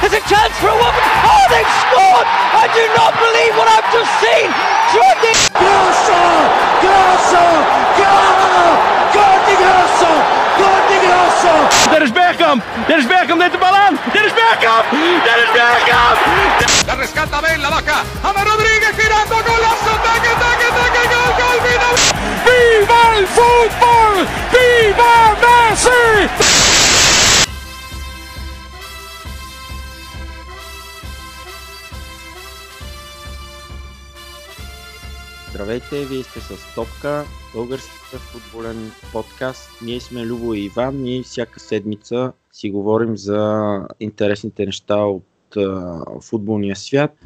[0.00, 1.02] There's a chance for a woman!
[1.24, 2.28] Oh, they've scored!
[2.52, 4.48] I do not believe what I've just seen!
[4.92, 5.32] Jordi!
[5.56, 6.20] Grosso!
[6.84, 7.44] Grosso!
[7.96, 8.70] Gol!
[9.16, 10.10] Gol di Grosso!
[10.60, 11.52] Gol di Grosso!
[11.90, 12.60] Dennis Bergkamp!
[12.86, 13.98] Dennis Bergkamp neemt de bal aan!
[14.12, 14.84] Dennis Bergkamp!
[15.26, 16.16] Dennis Bergkamp!
[16.86, 17.98] La rescata Ben, la baja.
[18.22, 21.94] Ama Rodríguez girando, golazo, taque, taque, taque, gol, gol, final.
[22.46, 24.14] Viva el fútbol!
[24.52, 26.45] Viva Messi!
[35.56, 39.70] Здравейте, вие сте с Топка, българския футболен подкаст.
[39.82, 46.00] Ние сме Любо и Иван и всяка седмица си говорим за интересните неща от а,
[46.20, 47.16] футболния свят.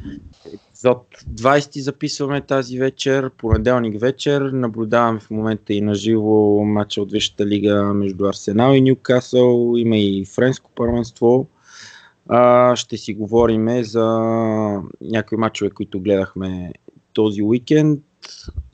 [0.47, 4.41] Епизод 20 записваме тази вечер, понеделник вечер.
[4.41, 9.75] Наблюдаваме в момента и на живо матча от Висшата лига между Арсенал и Ньюкасъл.
[9.77, 11.47] Има и френско първенство.
[12.28, 14.06] А, ще си говорим за
[15.01, 16.73] някои матчове, които гледахме
[17.13, 18.01] този уикенд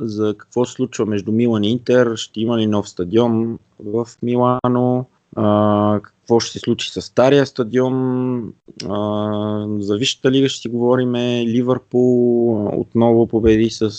[0.01, 5.07] за какво се случва между Милан и Интер, ще има ли нов стадион в Милано,
[5.37, 8.53] а, какво ще се случи с стария стадион,
[8.89, 11.15] а, за Висшата лига ще си говорим,
[11.45, 13.91] Ливърпул отново победи с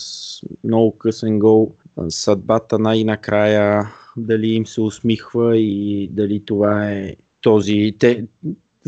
[0.64, 1.72] много късен гол,
[2.10, 8.26] съдбата най-накрая, дали им се усмихва и дали това е този, те,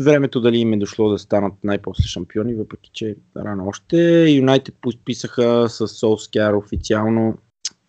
[0.00, 4.30] времето дали им е дошло да станат най-после шампиони, въпреки че рано още.
[4.30, 7.38] Юнайтед подписаха с Солскяр официално.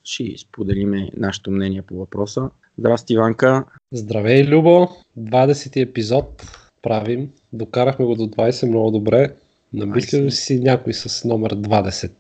[0.04, 2.50] Ще споделиме нашето мнение по въпроса.
[2.78, 3.64] Здрасти, Иванка.
[3.92, 4.88] Здравей, Любо!
[5.20, 6.44] 20 епизод
[6.82, 7.30] правим.
[7.54, 9.36] Докарахме го до 20 много добре.
[9.74, 12.12] Намислил ли си някой с номер 20?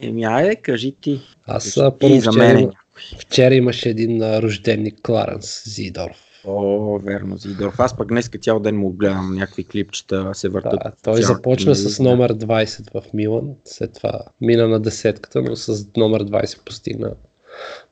[0.00, 1.20] Еми, айде, кажи ти.
[1.46, 2.70] Аз първо вчера,
[3.18, 6.33] вчера имаше един рожденник Кларенс Зидоров.
[6.46, 7.80] О, верно, Зидоров.
[7.80, 10.80] Аз пък днес цял ден му гледам някакви клипчета, се въртат.
[10.84, 15.86] Да, той започна с номер 20 в Милан, след това мина на десетката, но с
[15.96, 17.14] номер 20 постигна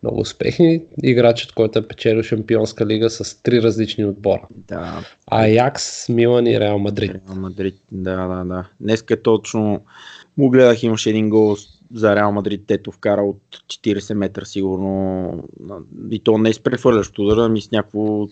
[0.02, 0.84] много успехи.
[1.02, 4.46] Играчът, който е печелил Шампионска лига с три различни отбора.
[4.50, 7.10] Да, Аякс, Милан и Реал Мадрид.
[7.10, 8.68] Реал Мадрид, да, да, да.
[8.80, 9.80] Днеска точно
[10.36, 11.56] му гледах, имаше един гол
[11.94, 15.44] за Реал Мадрид, тето вкара от 40 метра сигурно.
[16.10, 18.26] И то не е с прехвърлящ удар, ами с някакво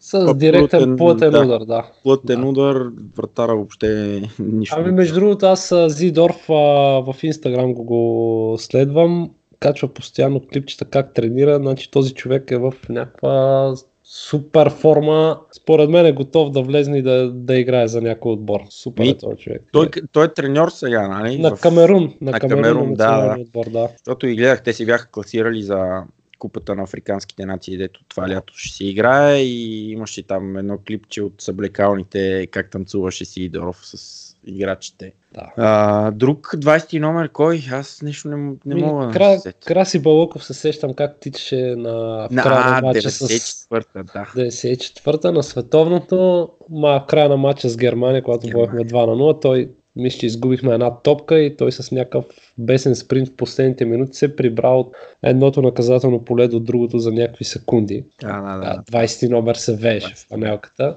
[0.00, 1.40] С Плътен, директен плътен да.
[1.40, 1.90] удар, да.
[2.02, 2.46] плътен Да.
[2.46, 4.76] удар, вратара въобще нищо.
[4.78, 6.54] Ами между другото аз Зидорф а,
[7.00, 12.74] в Инстаграм го, го следвам, качва постоянно клипчета как тренира, значи този човек е в
[12.88, 13.74] някаква
[14.08, 15.40] супер форма.
[15.52, 18.60] Според мен е готов да влезне и да, да играе за някой отбор.
[18.70, 19.62] Супер е Ми, този човек.
[19.72, 21.38] Той, той е треньор сега, нали?
[21.38, 22.14] на Камерун.
[22.20, 23.88] На, на Камерун, Камерун, да, националния отбор, да.
[23.98, 26.02] Защото и гледах, те си бяха класирали за
[26.38, 31.22] купата на африканските нации, дето това лято ще си играе и имаше там едно клипче
[31.22, 35.12] от съблекалните, как танцуваше си Идоров с играчите.
[35.34, 35.52] Да.
[35.56, 37.62] А, друг 20 номер, кой?
[37.72, 38.36] Аз нещо не,
[38.66, 39.66] не Ми, мога Кра, да се сетя.
[39.66, 44.26] Краси Балъков се сещам как тичаше на в На, края на матча с 94-та, да.
[44.36, 48.70] 94-та на световното, ма в края на матча с Германия, когато Германия.
[48.70, 52.24] водихме 2 на 0, той мисля, че изгубихме една топка и той с някакъв
[52.58, 57.44] бесен спринт в последните минути се прибра от едното наказателно поле до другото за някакви
[57.44, 58.04] секунди.
[58.20, 58.82] Да, да, да.
[58.90, 60.28] Да, 20 номер се вееше в 20.
[60.28, 60.96] панелката.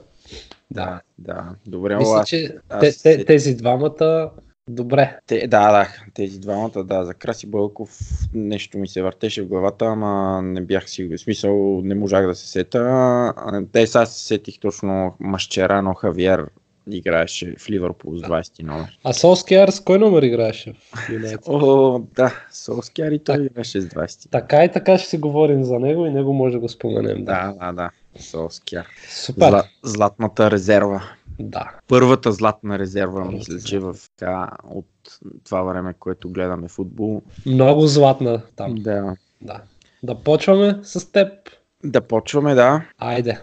[0.72, 1.56] Да, да.
[1.68, 3.26] Добре, Мисля, ала, че аз те, те, сетих.
[3.26, 4.32] тези двамата,
[4.70, 5.20] добре.
[5.28, 8.00] Те, да, да, тези двамата, да, за Краси Бълков
[8.34, 11.18] нещо ми се въртеше в главата, ама не бях сигурен.
[11.18, 13.34] В смисъл, не можах да се сета.
[13.72, 16.50] Те сега се сетих точно Машчерано Хавиер
[16.92, 19.00] играеше в Ливърпул с 20 номер.
[19.04, 21.40] А Солскияр с кой номер играеше в Юнайтед?
[21.48, 24.32] О, да, Солскияр и той играеше с 20.
[24.32, 27.26] Така и така ще си говорим за него и него може да го споменем.
[27.26, 27.54] Да.
[27.60, 27.90] Да, да, да.
[28.16, 28.88] Солскияр.
[29.10, 29.50] Супер.
[29.50, 31.02] Зла, златната резерва.
[31.40, 31.72] Да.
[31.88, 34.86] Първата златна резерва, Първата мисля, че в така, от
[35.44, 37.22] това време, което гледаме футбол.
[37.46, 38.76] Много златна там.
[38.76, 39.16] Да.
[39.42, 39.62] Да.
[40.04, 41.28] Да почваме с теб.
[41.84, 42.86] Да почваме, да.
[42.98, 43.40] Айде.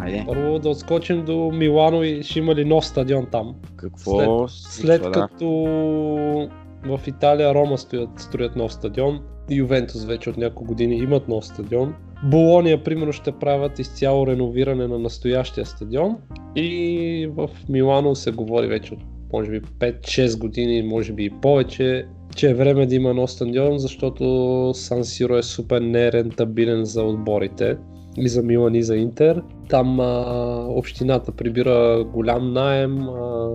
[0.00, 0.24] Айде.
[0.26, 3.54] Първо да отскочим до Милано и ще има ли нов стадион там.
[3.76, 5.28] Какво След, след случва, да?
[5.28, 6.50] като
[6.84, 9.20] в Италия Рома стоят, строят нов стадион,
[9.50, 11.94] Ювентус вече от няколко години имат нов стадион.
[12.24, 16.16] Болония, примерно, ще правят изцяло реновиране на настоящия стадион
[16.56, 19.00] и в Милано се говори вече от
[19.32, 23.78] може би 5-6 години, може би и повече, че е време да има нов стадион,
[23.78, 27.76] защото Сан Сиро е супер нерентабилен за отборите
[28.16, 29.42] и за Милан и за Интер.
[29.68, 33.48] Там а, общината прибира голям найем, а,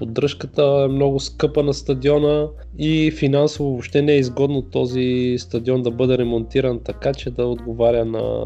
[0.00, 2.48] поддръжката е много скъпа на стадиона
[2.78, 8.04] и финансово въобще не е изгодно този стадион да бъде ремонтиран така, че да отговаря
[8.04, 8.44] на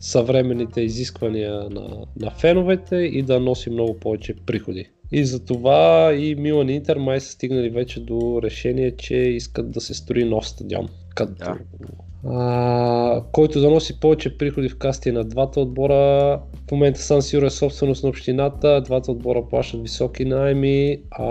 [0.00, 4.90] съвременните изисквания на, на феновете и да носи много повече приходи.
[5.12, 9.94] И затова и Милан Интер май са стигнали вече до решение, че искат да се
[9.94, 10.88] строи нов стадион.
[11.14, 11.58] Като, Да.
[13.32, 16.40] Който да носи повече приходи в касти на двата отбора.
[16.68, 21.24] В момента Сан Сиро е собственост на общината, двата отбора плащат високи найеми, а,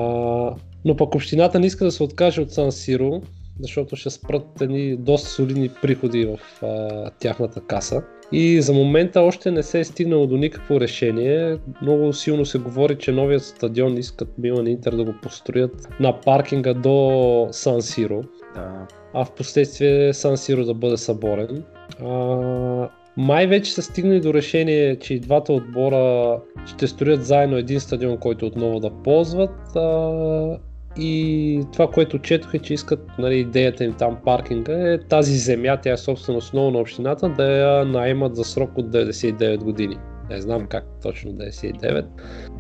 [0.86, 3.22] но пък общината не иска да се откаже от Сан Сиро,
[3.60, 8.04] защото ще спрат едни доста солидни приходи в а, тяхната каса.
[8.32, 11.58] И за момента още не се е стигнало до никакво решение.
[11.82, 16.22] Много силно се говори, че новият стадион искат Милан и Интер да го построят на
[16.22, 18.24] паркинга до Сан Сиро,
[18.56, 18.88] Да.
[19.14, 21.64] а в последствие Сан Сиро да бъде съборен.
[22.04, 27.80] А, май вече са стигнали до решение, че и двата отбора ще строят заедно един
[27.80, 29.76] стадион, който отново да ползват.
[29.76, 30.60] А,
[31.00, 35.78] и това, което четох е, че искат, нали, идеята им там паркинга е тази земя,
[35.84, 39.98] тя е собственост много на общината, да я наемат за срок от 99 години.
[40.30, 42.06] Не знам как точно 99.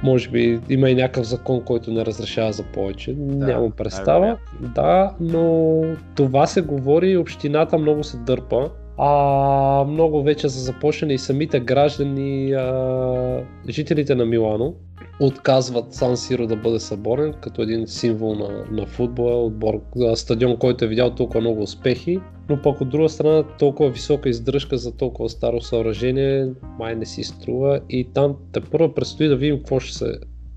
[0.03, 3.15] Може би има и някакъв закон, който не разрешава за повече.
[3.17, 4.37] Нямам представа.
[4.75, 5.81] Да, но
[6.15, 8.69] това се говори, общината много се дърпа.
[8.97, 14.73] А много вече са започнали и самите граждани, а, жителите на Милано,
[15.19, 19.81] отказват Сан Сиро да бъде съборен като един символ на, на футбола, отбор,
[20.15, 24.77] стадион, който е видял толкова много успехи, но пък от друга страна толкова висока издръжка
[24.77, 26.47] за толкова старо съоръжение
[26.79, 27.79] май не си струва.
[27.89, 30.13] И там те първо предстои да видим какво ще се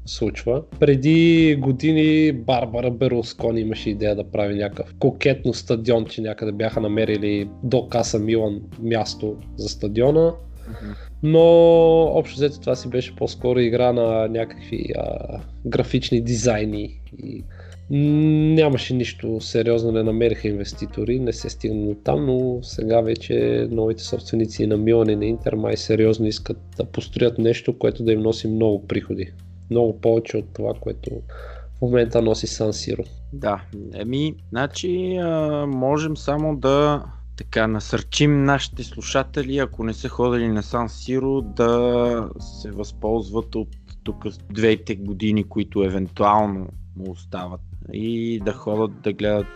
[0.07, 0.63] случва.
[0.81, 7.49] Преди години Барбара Берлускони имаше идея да прави някакъв кокетно стадион, че някъде бяха намерили
[7.65, 10.33] до Каса Милан място за стадиона.
[11.23, 11.41] Но
[12.03, 17.45] общо взето това си беше по-скоро игра на някакви а, графични дизайни и
[17.91, 24.03] нямаше нищо сериозно, не намериха инвеститори, не се стигна до там, но сега вече новите
[24.03, 28.21] собственици на Милан и на Интер май сериозно искат да построят нещо, което да им
[28.21, 29.33] носи много приходи.
[29.71, 31.11] Много повече от това, което
[31.79, 33.03] в момента носи Сан Сиро.
[33.33, 33.63] Да,
[33.95, 37.05] еми, значи а, можем само да
[37.37, 43.69] така насърчим нашите слушатели, ако не са ходили на Сан Сиро, да се възползват от
[44.05, 47.61] тук двете години, които евентуално му остават
[47.93, 49.47] и да ходят да гледат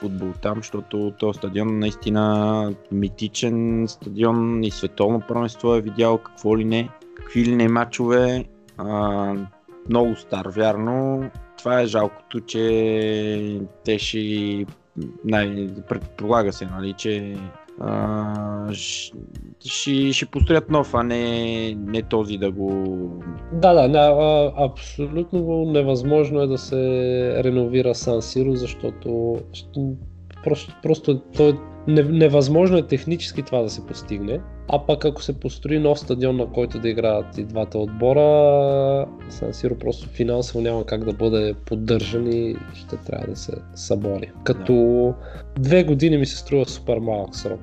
[0.00, 6.64] футбол там, защото този стадион наистина митичен стадион и световно първенство е видял какво ли
[6.64, 8.44] не, какви ли не мачове.
[9.88, 11.30] Много стар, вярно.
[11.58, 14.64] Това е жалкото, че те ще
[15.24, 17.36] най- предполага се, нали, че
[17.80, 22.70] а, ще, ще, построят нов, а не, не този да го...
[23.52, 26.76] Да, да, не, а, абсолютно невъзможно е да се
[27.44, 29.36] реновира Сан Сиро, защото
[30.44, 34.40] просто, просто то не- невъзможно е технически това да се постигне.
[34.68, 39.54] А пък ако се построи нов стадион, на който да играят и двата отбора, Сан
[39.54, 44.30] Сиро просто финансово няма как да бъде поддържан и ще трябва да се събори.
[44.44, 45.14] Като
[45.58, 47.60] две години ми се струва супер малък срок.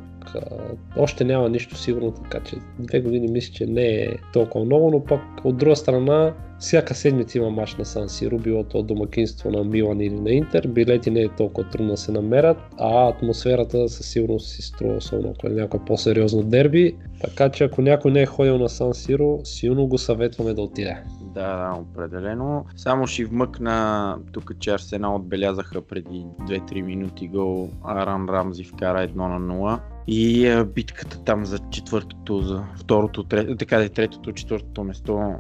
[0.97, 5.03] Още няма нищо сигурно, така че две години мисля, че не е толкова много, но
[5.03, 9.63] пък от друга страна всяка седмица има мач на Сан Сиро, било то домакинство на
[9.63, 14.05] Милан или на Интер, билети не е толкова трудно да се намерят, а атмосферата със
[14.05, 18.25] сигурност си струва, особено ако е някое по-сериозно дерби, така че ако някой не е
[18.25, 21.03] ходил на Сан Сиро, силно го съветваме да отиде.
[21.33, 22.65] Да, да, определено.
[22.75, 27.69] Само ще вмъкна тук, че Арсенал отбелязаха преди 2-3 минути гол.
[27.85, 29.79] Аран Рамзи вкара 1 на 0.
[30.07, 35.35] И а, битката там за четвъртото, за второто, трето, така да е третото, четвъртото место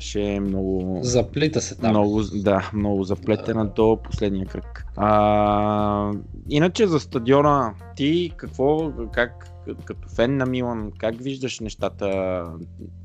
[0.00, 0.98] ще е много...
[1.02, 1.90] Заплита се там.
[1.90, 4.86] Много, да, много заплетена до последния кръг.
[4.96, 6.12] А,
[6.48, 9.48] иначе за стадиона, ти какво, как,
[9.84, 12.44] като фен на Милан, как виждаш нещата?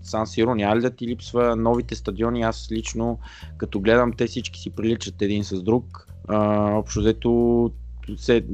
[0.01, 2.41] Сан Сиро няма ли да ти липсва новите стадиони?
[2.41, 3.19] Аз лично,
[3.57, 6.07] като гледам, те всички си приличат един с друг.
[6.27, 7.71] А, общо взето,
[8.17, 8.45] се,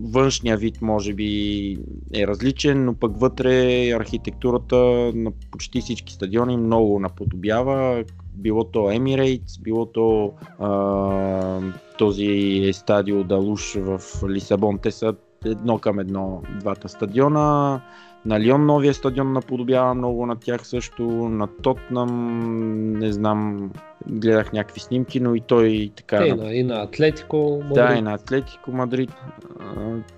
[0.00, 1.78] външния вид може би
[2.14, 4.76] е различен, но пък вътре архитектурата
[5.14, 8.04] на почти всички стадиони много наподобява.
[8.34, 11.60] Било то Emirates, било то а,
[11.98, 14.78] този стадио Далуш в Лисабон.
[14.78, 17.80] Те са едно към едно двата стадиона.
[18.26, 23.70] На Лион новия стадион наподобява много на тях също, на Тотнам, не знам,
[24.08, 26.26] гледах някакви снимки, но и той така...
[26.26, 27.74] И на, и на Атлетико Мадрид.
[27.74, 29.10] Да, и на Атлетико Мадрид.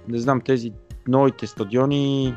[0.08, 0.72] Не знам, тези
[1.08, 2.34] новите стадиони,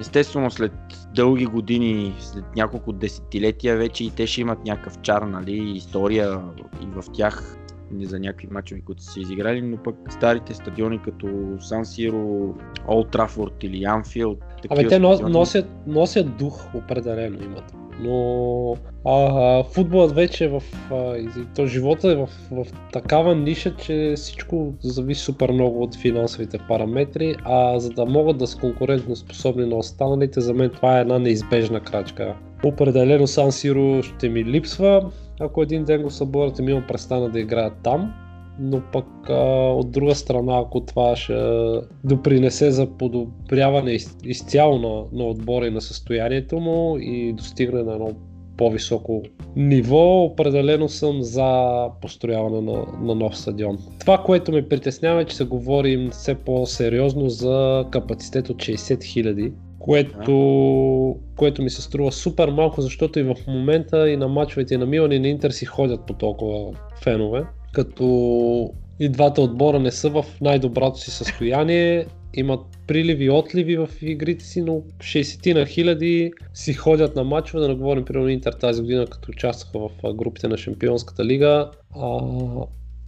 [0.00, 0.72] естествено след
[1.14, 6.40] дълги години, след няколко десетилетия вече и те ще имат някакъв чар, нали, история
[6.82, 7.56] и в тях
[7.90, 12.54] не за някакви мачове, които са се изиграли, но пък старите стадиони като Сан Сиро,
[12.88, 14.38] Олд Трафорд или Анфилд.
[14.70, 17.74] Абе, те носят, носят дух, определено имат.
[18.00, 21.16] Но а, футболът вече е в а,
[21.56, 27.34] то живота е в, в такава ниша, че всичко зависи супер много от финансовите параметри,
[27.44, 31.18] а за да могат да са конкурентно способни на останалите, за мен това е една
[31.18, 32.34] неизбежна крачка.
[32.64, 37.28] Определено Сан Сиро ще ми липсва, ако един ден го съборят и ми имам престана
[37.28, 38.14] да играят там.
[38.58, 39.34] Но пък а,
[39.72, 45.70] от друга страна, ако това ще допринесе за подобряване из, изцяло на, на отбора и
[45.70, 48.10] на състоянието му и достигне на едно
[48.56, 49.22] по-високо
[49.56, 53.78] ниво, определено съм за построяване на, на нов стадион.
[54.00, 59.52] Това, което ме притеснява е, че се говорим все по-сериозно за капацитет от 60 000
[59.78, 64.76] което, което ми се струва супер малко, защото и в момента и на мачовете и
[64.76, 67.44] на Милан и на Интер си ходят по толкова фенове,
[67.74, 73.88] като и двата отбора не са в най-доброто си състояние, имат приливи и отливи в
[74.02, 78.52] игрите си, но 60 на хиляди си ходят на мачове, да не говорим примерно Интер
[78.52, 81.70] тази година, като участваха в групите на Шампионската лига.
[82.00, 82.20] А,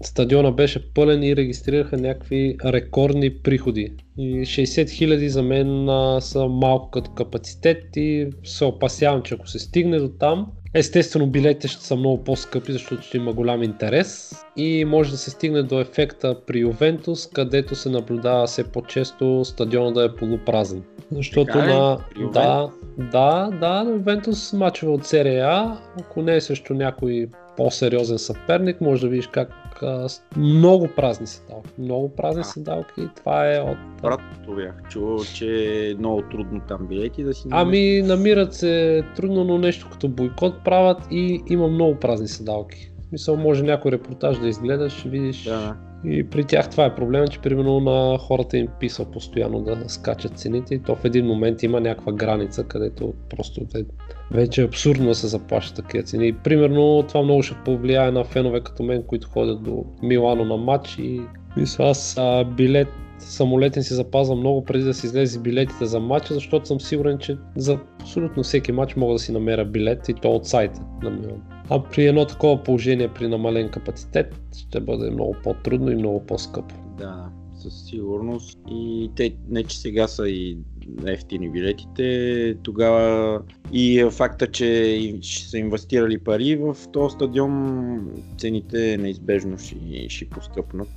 [0.02, 3.92] стадиона беше пълен и регистрираха някакви рекордни приходи.
[4.18, 9.48] И 60 хиляди за мен а, са малко като капацитет и се опасявам, че ако
[9.48, 14.34] се стигне до там, естествено билетите ще са много по-скъпи, защото ще има голям интерес
[14.56, 19.92] и може да се стигне до ефекта при Ювентус, където се наблюдава все по-често стадиона
[19.92, 20.82] да е полупразен.
[21.12, 21.98] Защото така на...
[22.32, 28.18] Да, да, да, на Ювентус мачове от серия А, ако не е също някой по-сериозен
[28.18, 29.48] съперник, може да видиш как
[29.82, 31.70] а, много празни седалки.
[31.78, 32.44] Много празни а.
[32.44, 33.78] седалки и това е от...
[33.98, 37.66] Обратното бях чувал, че е много трудно там билети да си намерят.
[37.66, 42.92] Ами намират се трудно, но нещо като бойкот правят и има много празни седалки.
[43.12, 45.44] Мисъл, може някой репортаж да изгледаш, видиш.
[45.44, 45.76] Да.
[46.04, 50.38] И при тях това е проблема, че примерно на хората им писал постоянно да скачат
[50.38, 53.60] цените и то в един момент има някаква граница, където просто
[54.30, 56.32] вече е абсурдно да се заплащат такива цени.
[56.32, 60.98] Примерно това много ще повлияе на фенове като мен, които ходят до Милано на матч
[60.98, 61.20] и
[61.56, 62.88] мисля аз а, билет
[63.26, 67.38] самолетен си запазвам много преди да си излезе билетите за матча, защото съм сигурен, че
[67.56, 71.42] за абсолютно всеки матч мога да си намеря билет и то от сайта на Милан.
[71.70, 76.74] А при едно такова положение, при намален капацитет, ще бъде много по-трудно и много по-скъпо.
[76.98, 77.28] Да,
[77.70, 78.58] със сигурност.
[78.70, 80.58] И те не че сега са и
[81.06, 83.40] ефтини билетите, тогава
[83.72, 90.88] и факта, че ще са инвестирали пари в този стадион, цените неизбежно ще, ще поскъпнат.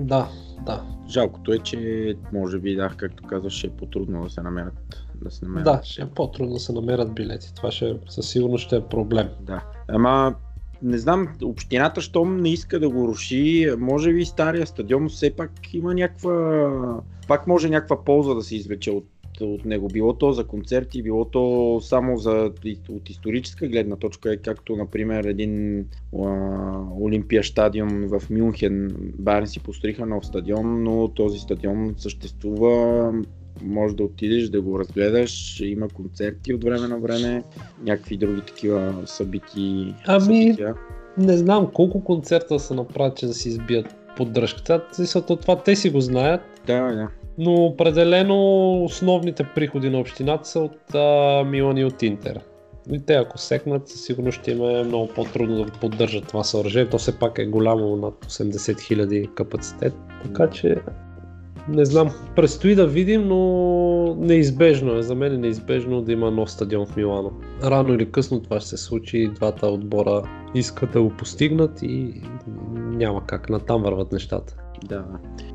[0.00, 0.28] Да,
[0.66, 0.82] да.
[1.08, 5.06] Жалкото е, че може би, да, както казваш, ще е по-трудно да се намерят.
[5.22, 5.64] Да, се намерят.
[5.64, 7.54] да, ще е по-трудно да се намерят билети.
[7.54, 9.28] Това ще, със сигурност ще е проблем.
[9.40, 9.64] Да.
[9.88, 10.34] Ама
[10.84, 15.74] не знам, общината, щом не иска да го руши, може би стария стадион все пак
[15.74, 19.04] има някаква, пак може някаква полза да се извлече от
[19.40, 19.88] от него.
[19.88, 22.50] Било то за концерти, било то само за,
[22.88, 25.84] от историческа гледна точка, както например един
[27.00, 28.96] Олимпия стадион в Мюнхен.
[29.18, 33.12] Байерн си построиха нов стадион, но този стадион съществува
[33.62, 37.42] може да отидеш да го разгледаш, има концерти от време на време,
[37.82, 39.94] някакви други такива събити.
[40.06, 40.74] Ами, събития.
[41.18, 44.82] не знам колко концерта са направят, че да си избият поддръжката.
[45.40, 46.40] Това те си го знаят.
[46.66, 47.08] Да, да.
[47.38, 52.40] Но определено основните приходи на общината са от а, Милан и от Интер.
[52.92, 56.90] И те ако секнат, сигурно ще им е много по-трудно да поддържат това съоръжение.
[56.90, 59.94] То все пак е голямо над 80 000 капацитет.
[60.22, 60.76] Така че
[61.68, 65.02] не знам, предстои да видим, но неизбежно е.
[65.02, 67.32] За мен е неизбежно да има нов стадион в Милано.
[67.64, 69.30] Рано или късно това ще се случи.
[69.34, 70.22] Двата отбора
[70.54, 72.22] искат да го постигнат и
[72.76, 73.50] няма как.
[73.50, 74.56] Натам върват нещата.
[74.84, 75.04] Да.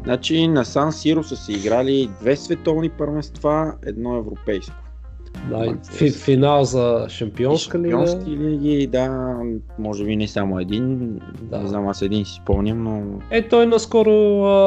[0.04, 4.89] Значи на Сан Сиро са се играли две световни първенства, едно европейско.
[5.50, 8.08] Да, и финал за шампионска лига.
[8.08, 9.36] Шампионски лиги, да,
[9.80, 11.60] може би не само един, да.
[11.60, 13.04] не знам, аз един си спомням, но...
[13.32, 14.12] Е, той наскоро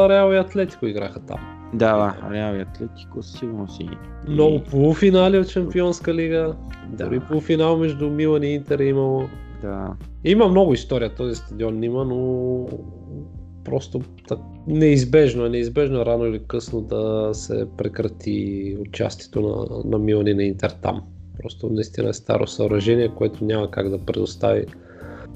[0.08, 1.38] Реал и Атлетико играха там.
[1.74, 3.88] Да, да, Реал и Атлетико сигурно си.
[4.28, 6.54] Много полуфинали от Шампионска лига.
[6.88, 7.04] Да.
[7.04, 9.28] Дори полуфинал между Милан и Интер е имало.
[9.62, 9.88] Да.
[10.24, 12.66] Има много история този стадион има, но
[13.64, 14.00] просто
[14.66, 20.44] неизбежно е, неизбежно е рано или късно да се прекрати участието на, на Милан на
[20.44, 21.02] Интер там.
[21.42, 24.66] Просто наистина е старо съоръжение, което няма как да предостави.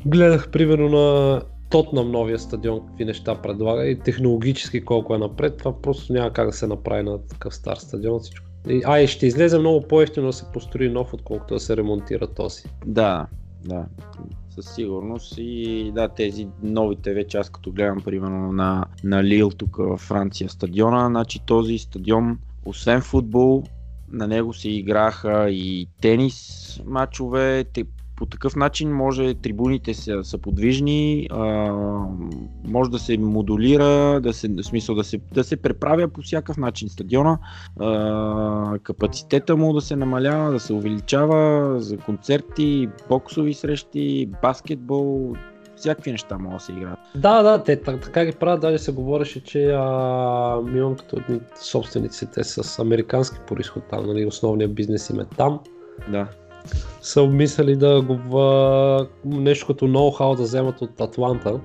[0.06, 5.82] Гледах примерно на Тотнам новия стадион, какви неща предлага и технологически колко е напред, това
[5.82, 8.20] просто няма как да се направи на такъв стар стадион.
[8.20, 8.46] Всичко.
[8.84, 12.62] А и ще излезе много по-ефтино да се построи нов, отколкото да се ремонтира този.
[12.86, 13.26] Да,
[13.64, 13.86] да.
[14.56, 15.34] Със сигурност.
[15.38, 20.50] И да, тези новите вече аз като гледам примерно на, на Лил тук в Франция
[20.50, 23.64] стадиона, значи този стадион, освен футбол,
[24.12, 27.84] на него се играха и тенис матчове, те,
[28.16, 31.44] по такъв начин може трибуните са, са подвижни, а,
[32.64, 36.56] може да се модулира, да се, в смисъл да се, да се преправя по всякакъв
[36.56, 37.38] начин стадиона,
[37.80, 45.34] а, капацитета му да се намалява, да се увеличава за концерти, боксови срещи, баскетбол,
[45.76, 46.98] всякакви неща могат да се играят.
[47.14, 51.16] Да, да, те так- така ги правят, даже се говореше, че а, Милан като
[51.62, 55.60] собствениците с американски происход там, нали, основният бизнес им е там,
[56.12, 56.28] Да.
[57.02, 61.60] Са обмисляли да го нещо като ноу-хау да вземат от Атланта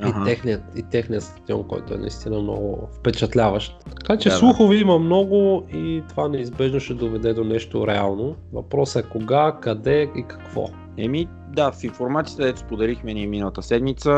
[0.00, 0.20] Ага.
[0.20, 3.76] и, техният, и техният стадион, който е наистина много впечатляващ.
[3.96, 4.38] Така че Да, да.
[4.38, 8.36] слухови има много и това неизбежно ще доведе до нещо реално.
[8.52, 10.68] Въпросът е кога, къде и какво.
[10.96, 14.10] Еми, да, в информацията, дето споделихме ние миналата седмица,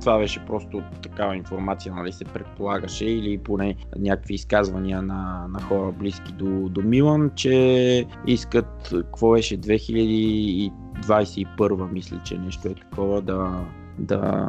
[0.00, 5.92] това беше просто такава информация, нали се предполагаше или поне някакви изказвания на, на хора
[5.92, 13.64] близки до, до Милан, че искат, какво беше, 2021 мисля, че нещо е такова, да,
[13.98, 14.44] да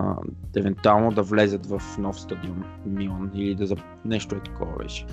[0.55, 3.75] евентуално да влезат в нов стадион Милан или да за...
[4.05, 5.05] нещо е такова беше.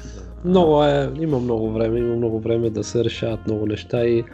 [0.44, 4.24] Много е, има много време, има много време да се решават много неща и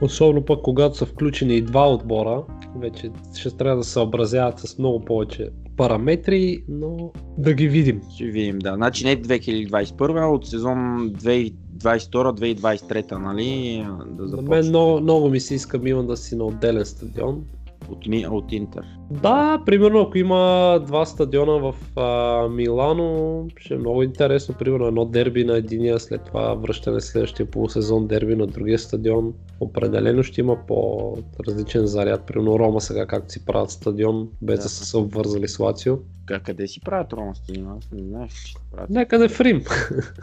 [0.00, 2.42] особено пък когато са включени и два отбора,
[2.76, 8.00] вече ще трябва да се съобразяват с много повече параметри, но да ги видим.
[8.14, 8.74] Ще видим, да.
[8.74, 10.78] Значи не 2021, а от сезон
[11.10, 13.84] 2022-2023, нали?
[14.06, 14.56] Да За започне.
[14.56, 17.44] мен много, много ми се иска Милан да си на отделен стадион.
[17.88, 17.98] От,
[18.32, 18.82] от Интер.
[19.12, 20.38] Да, примерно ако има
[20.86, 23.08] два стадиона в а, Милано,
[23.56, 24.54] ще е много интересно.
[24.54, 29.34] Примерно едно дерби на единия, след това връщане следващия полусезон дерби на другия стадион.
[29.60, 32.26] Определено ще има по-различен заряд.
[32.26, 34.68] Примерно Рома сега както си правят стадион, без да, Да.
[34.68, 35.96] са се обвързали с Лацио.
[36.26, 37.68] Ка- Къде си правят Рома стадион?
[37.68, 38.90] Аз не знаех, че правят.
[38.90, 39.62] Някъде в Рим.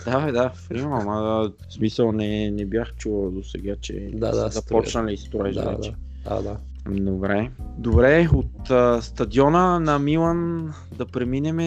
[0.05, 1.21] Да, да, в Рим, ама
[1.69, 5.93] в смисъл не, не бях чувал до сега, че Да, да, започнали строеж да, вече.
[6.25, 6.57] да, да, да.
[6.89, 7.51] Добре.
[7.77, 11.59] Добре, от а, стадиона на Милан да преминем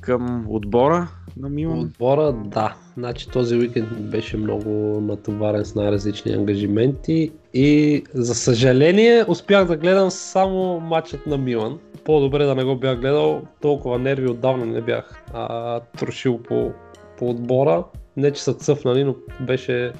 [0.00, 1.78] към отбора на Милан.
[1.78, 2.74] Отбора, да.
[2.96, 10.10] Значи този уикенд беше много натоварен с най-различни ангажименти и за съжаление успях да гледам
[10.10, 11.78] само матчът на Милан.
[12.04, 16.72] По-добре да не го бях гледал, толкова нерви отдавна не бях а, трошил по,
[17.18, 17.84] по отбора.
[18.16, 19.92] Не че са цъфнали, но беше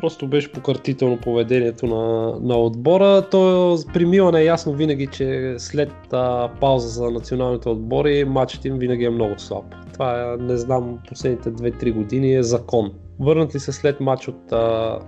[0.00, 3.28] Просто беше пократително поведението на, на отбора.
[3.30, 8.78] То при Милан е ясно винаги, че след а, пауза за националните отбори, матчът им
[8.78, 9.64] винаги е много слаб.
[9.92, 12.92] Това е, не знам, последните 2-3 години е закон.
[13.20, 14.98] Върнат ли се след матч от а,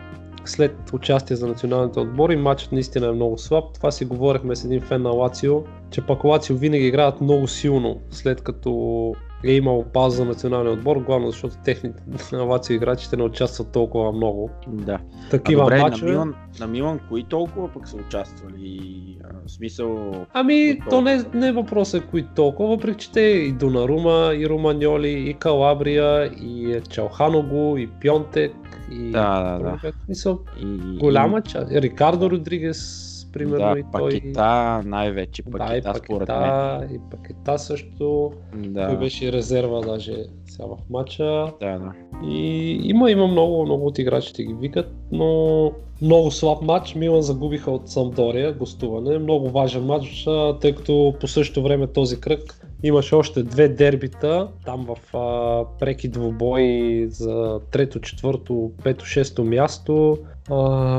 [0.44, 3.64] след участие за националните отбори, матчът наистина е много слаб.
[3.74, 8.00] Това си говорихме с един фен на Лацио, че пак Лацио винаги играят много силно,
[8.10, 13.72] след като е имал пауза за националния отбор, главно защото техните Лацио играчите не участват
[13.72, 14.50] толкова много.
[14.68, 14.98] Да.
[15.30, 16.06] Такива а добре, матчове.
[16.06, 19.18] на Милан, на Милан кои толкова пък са участвали?
[19.24, 20.12] А, в смисъл...
[20.32, 25.30] Ами, то не, не е въпросът кои толкова, въпреки че те и Донарума, и Романьоли,
[25.30, 28.54] и Калабрия, и Чалханогу, и Пьонтек,
[28.92, 29.10] и...
[29.10, 29.92] Да, да, да.
[30.08, 31.72] Мисъл, И, голяма част.
[31.72, 34.10] Рикардо Родригес, примерно, да, и той...
[34.10, 36.38] пакета, най-вече да, и пакета, според мен.
[36.38, 38.32] пакета, и пакета също.
[38.56, 40.14] Да, Той беше резерва даже
[40.46, 41.52] сега в матча.
[41.60, 41.92] да, да.
[42.26, 46.94] И има, има много, много от играчите ги викат, но много слаб матч.
[46.94, 49.18] Милан загубиха от Самдория, гостуване.
[49.18, 50.26] Много важен матч,
[50.60, 56.08] тъй като по същото време този кръг имаше още две дербита, там в а, преки
[56.08, 60.18] двубои за трето, четвърто, пето, шесто място.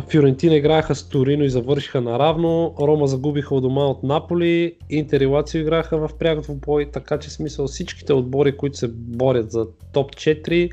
[0.10, 2.76] Фиорентина играха с Торино и завършиха наравно.
[2.80, 4.76] Рома загубиха от дома от Наполи.
[4.90, 9.52] Интер и Лацио играха в пряк двубой, така че смисъл всичките отбори, които се борят
[9.52, 10.72] за топ 4,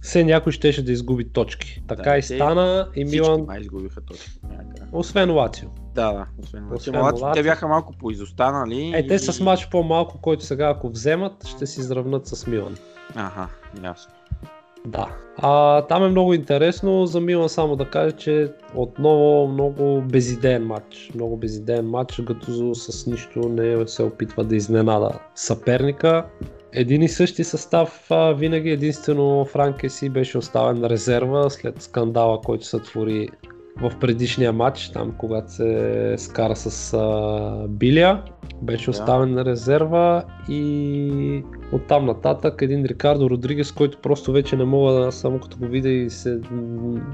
[0.00, 1.82] все някой щеше да изгуби точки.
[1.88, 4.00] Така Да, и те стана и Милан, май изгубиха
[4.50, 4.82] някъде.
[4.92, 5.68] освен Лацио.
[5.94, 7.42] Да, да, освен, Освен Лацио, Лацио.
[7.42, 8.92] те бяха малко поизостанали.
[8.94, 12.76] Е, те и- с матч по-малко, който сега ако вземат, ще си изравнат с Милан.
[13.14, 13.48] Аха,
[13.84, 14.13] ясно.
[14.86, 15.08] Да.
[15.36, 17.06] А, там е много интересно.
[17.06, 21.10] За Милан само да кажа, че отново много безидеен матч.
[21.14, 22.20] Много безидеен матч.
[22.20, 26.26] Гатузо с нищо не се опитва да изненада съперника.
[26.72, 32.78] Един и същи състав а, винаги единствено Франкеси беше оставен резерва след скандала, който се
[32.78, 33.28] твори
[33.80, 38.22] в предишния матч, там когато се скара с а, Билия,
[38.62, 44.92] беше оставен на резерва и оттам нататък един Рикардо Родригес, който просто вече не мога
[44.92, 46.40] да, само като го видя и се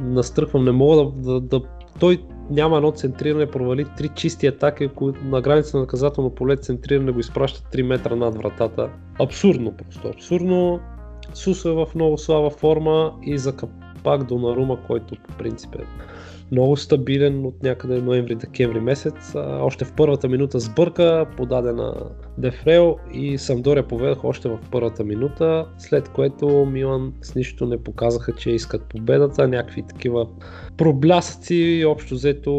[0.01, 1.63] настръхвам, не мога да, да, да
[2.01, 7.13] той няма едно центриране, провали три чисти атаки, които на граница на наказателно поле центриране
[7.13, 8.91] го изпращат 3 метра над вратата.
[9.21, 10.81] Абсурдно просто, абсурдно.
[11.35, 15.85] Сусо е в много слаба форма и за капак до Нарума, който по принцип е
[16.53, 19.35] много стабилен от някъде ноември-декември месец.
[19.37, 21.95] Още в първата минута сбърка, подадена
[22.39, 28.33] Дефрел и Самдория поведах още в първата минута, след което Милан с нищо не показаха,
[28.33, 30.27] че искат победата, някакви такива
[30.77, 32.53] проблясъци, общо взето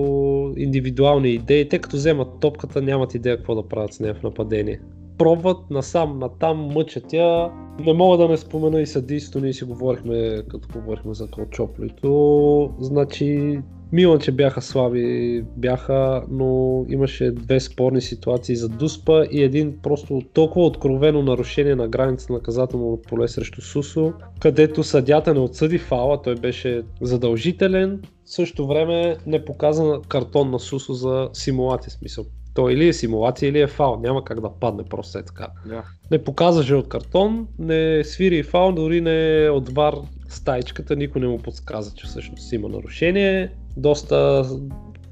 [0.58, 4.80] индивидуални идеи, те като вземат топката нямат идея какво да правят с нея в нападение
[5.22, 7.52] пробват насам, натам, мъчат я.
[7.86, 12.74] Не мога да не спомена и съдийството, ние си говорихме, като говорихме за Калчоплито.
[12.80, 13.60] Значи
[13.94, 20.22] Милан, че бяха слаби, бяха, но имаше две спорни ситуации за Дуспа и един просто
[20.34, 26.22] толкова откровено нарушение на граница на наказателно поле срещу Сусо, където съдята не отсъди фала,
[26.22, 32.26] той беше задължителен, в същото време не показа картон на Сусо за симулация, смисъл.
[32.54, 34.00] Той или е симулация, или е фал.
[34.04, 35.48] Няма как да падне просто е така.
[35.66, 35.84] Да.
[36.12, 39.96] Не показва жълт картон, не свири фал, дори не е от вар
[40.30, 43.52] стайчката, никой не му подсказа, че всъщност има нарушение.
[43.78, 44.46] Доста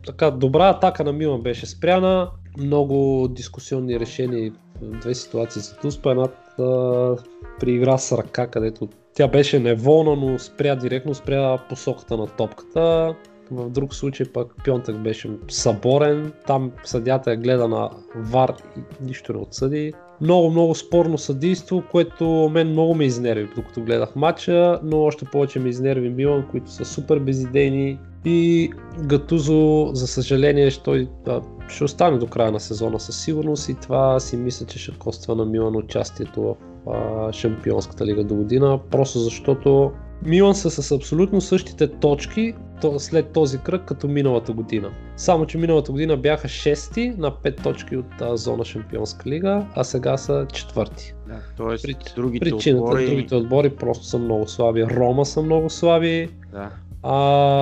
[0.06, 2.30] така добра атака на Милан беше спряна.
[2.58, 6.12] Много дискусионни решения две ситуации за Туспа.
[6.12, 7.16] Едната
[7.60, 13.16] при игра с ръка, където тя беше неволна, но спря директно, спря посоката на топката.
[13.52, 19.34] В друг случай пък Пьонтък беше съборен, там съдята е гледа на вар и нищо
[19.34, 19.94] не отсъди.
[20.22, 25.60] Много, много спорно съдейство, което мен много ме изнерви, докато гледах матча, но още повече
[25.60, 32.18] ме изнерви Милан, които са супер безидейни и Гатузо, за съжаление, ще, да, ще остане
[32.18, 35.76] до края на сезона със сигурност и това си мисля, че ще коства на Милан
[35.76, 36.56] участието в
[36.92, 39.92] а, Шампионската лига до година, просто защото
[40.26, 42.54] Милан са с абсолютно същите точки
[42.98, 44.90] след този кръг като миналата година.
[45.18, 49.84] Само, че миналата година бяха 6 на 5 точки от а, зона Шампионска лига, а
[49.84, 51.14] сега са четвърти.
[51.28, 53.06] Да, тоест, При, другите причината, отбори...
[53.06, 54.86] другите отбори просто са много слаби.
[54.86, 56.30] Рома са много слаби.
[56.52, 56.72] Да.
[57.04, 57.16] А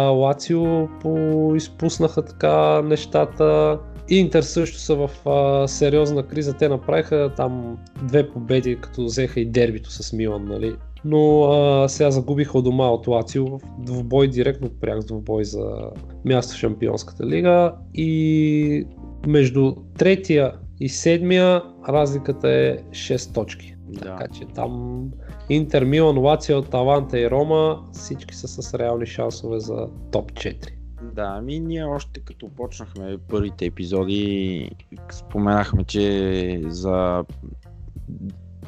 [0.09, 1.53] Лацио по...
[1.55, 3.79] изпуснаха така нещата.
[4.09, 6.53] Интер също са в а, сериозна криза.
[6.53, 10.75] Те направиха там две победи, като взеха и дербито с Милан, нали?
[11.05, 15.91] но а, сега загубиха от дома от Лацио в двубой, директно пряк двубой за
[16.25, 18.87] място в Шампионската лига и
[19.27, 23.75] между третия и седмия разликата е 6 точки.
[23.87, 23.99] Да.
[23.99, 25.03] Така че там
[25.49, 30.77] Интер, Милан, Лацио, Таланта и Рома всички са с реални шансове за топ 4.
[31.01, 34.71] Да, ами ние още като почнахме първите епизоди,
[35.11, 37.23] споменахме, че за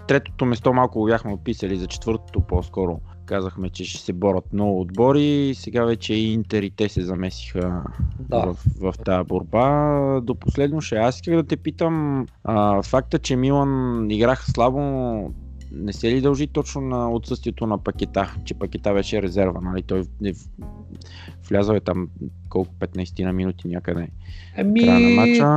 [0.07, 2.99] третото место малко го бяхме описали, за четвъртото по-скоро.
[3.25, 5.53] Казахме, че ще се борят много отбори.
[5.55, 7.83] Сега вече и Интер и те се замесиха
[8.19, 8.39] да.
[8.39, 10.19] в, в тази борба.
[10.23, 14.79] До последно ще аз исках да те питам а, факта, че Милан играха слабо
[15.71, 19.81] не се ли дължи точно на отсъствието на пакета, че пакета беше резерва, нали?
[19.81, 20.03] Той
[21.49, 22.09] е влязъл е там
[22.49, 24.07] колко 15 на минути някъде.
[24.57, 24.81] Еми,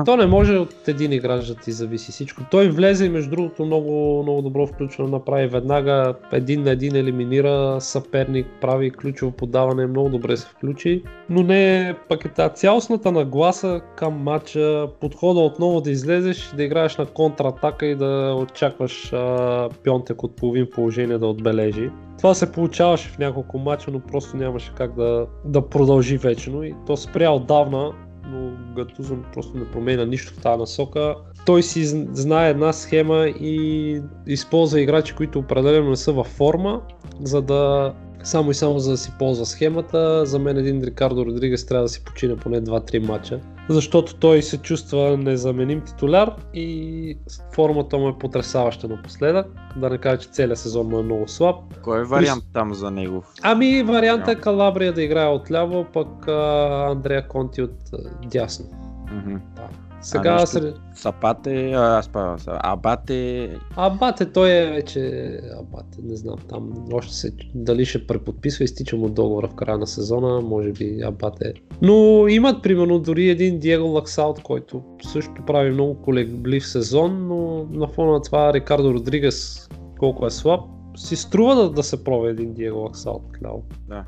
[0.04, 2.42] то не може от един играч да ти зависи всичко.
[2.50, 7.80] Той влезе и между другото много, много добро включване направи веднага един на един елиминира
[7.80, 11.02] съперник, прави ключово подаване, много добре се включи.
[11.30, 12.48] Но не пакета.
[12.48, 19.12] Цялостната нагласа към матча, подхода отново да излезеш, да играеш на контратака и да очакваш
[19.12, 21.90] а, Пьонтек от половин положение да отбележи.
[22.18, 25.81] Това се получаваше в няколко мача, но просто нямаше как да, да продължи
[26.18, 27.92] вечно и то спря отдавна,
[28.26, 31.14] но Гатузо просто не променя нищо в тази насока.
[31.46, 36.80] Той си знае една схема и използва играчи, които определено не са във форма,
[37.20, 37.92] за да
[38.24, 40.26] само и само за да си ползва схемата.
[40.26, 44.58] За мен един Рикардо Родригес трябва да си почине поне 2-3 мача, защото той се
[44.58, 47.18] чувства незаменим титуляр и
[47.54, 49.46] формата му е потрясаваща напоследък.
[49.76, 51.56] Да не кажа, че целият сезон му е много слаб.
[51.82, 53.24] Кой е вариант там за него?
[53.42, 58.66] Ами варианта е Калабрия да играе отляво, пък а, Андрея Конти от а, дясно.
[58.66, 59.40] Mm-hmm.
[59.56, 59.91] Да.
[60.02, 60.46] Сега нищо.
[60.46, 60.74] сред...
[60.94, 62.10] Сапате, а, аз
[62.46, 65.00] Абате, Абате, той е вече...
[65.60, 67.32] Абате, не знам, там още се...
[67.54, 71.52] Дали ще преподписва, изтича му договора в края на сезона, може би Абате.
[71.82, 77.88] Но имат, примерно, дори един Диего Лаксаут, който също прави много колеблив сезон, но на
[77.88, 80.60] фона на това Рикардо Родригес, колко е слаб,
[80.96, 83.62] си струва да, да се пробва един Диего Лаксаут ляво.
[83.88, 84.04] Да.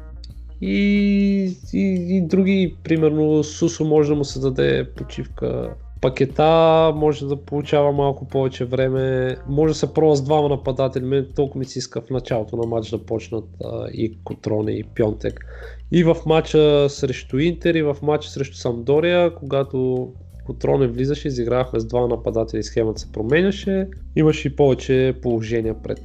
[0.60, 5.74] И, и, и други, примерно Сусо може да му се даде почивка.
[6.04, 9.36] Пакета може да получава малко повече време.
[9.48, 11.04] Може да се пробва с двама нападатели.
[11.04, 14.84] Мен толкова ми се иска в началото на матч да почнат а, и Котроне и
[14.84, 15.46] Пьонтек.
[15.92, 20.08] И в матча срещу Интер и в матча срещу Самдория, когато
[20.46, 23.88] Котроне влизаше, изигравахме с два нападатели, схемата се променяше.
[24.16, 26.00] Имаше и повече положения пред,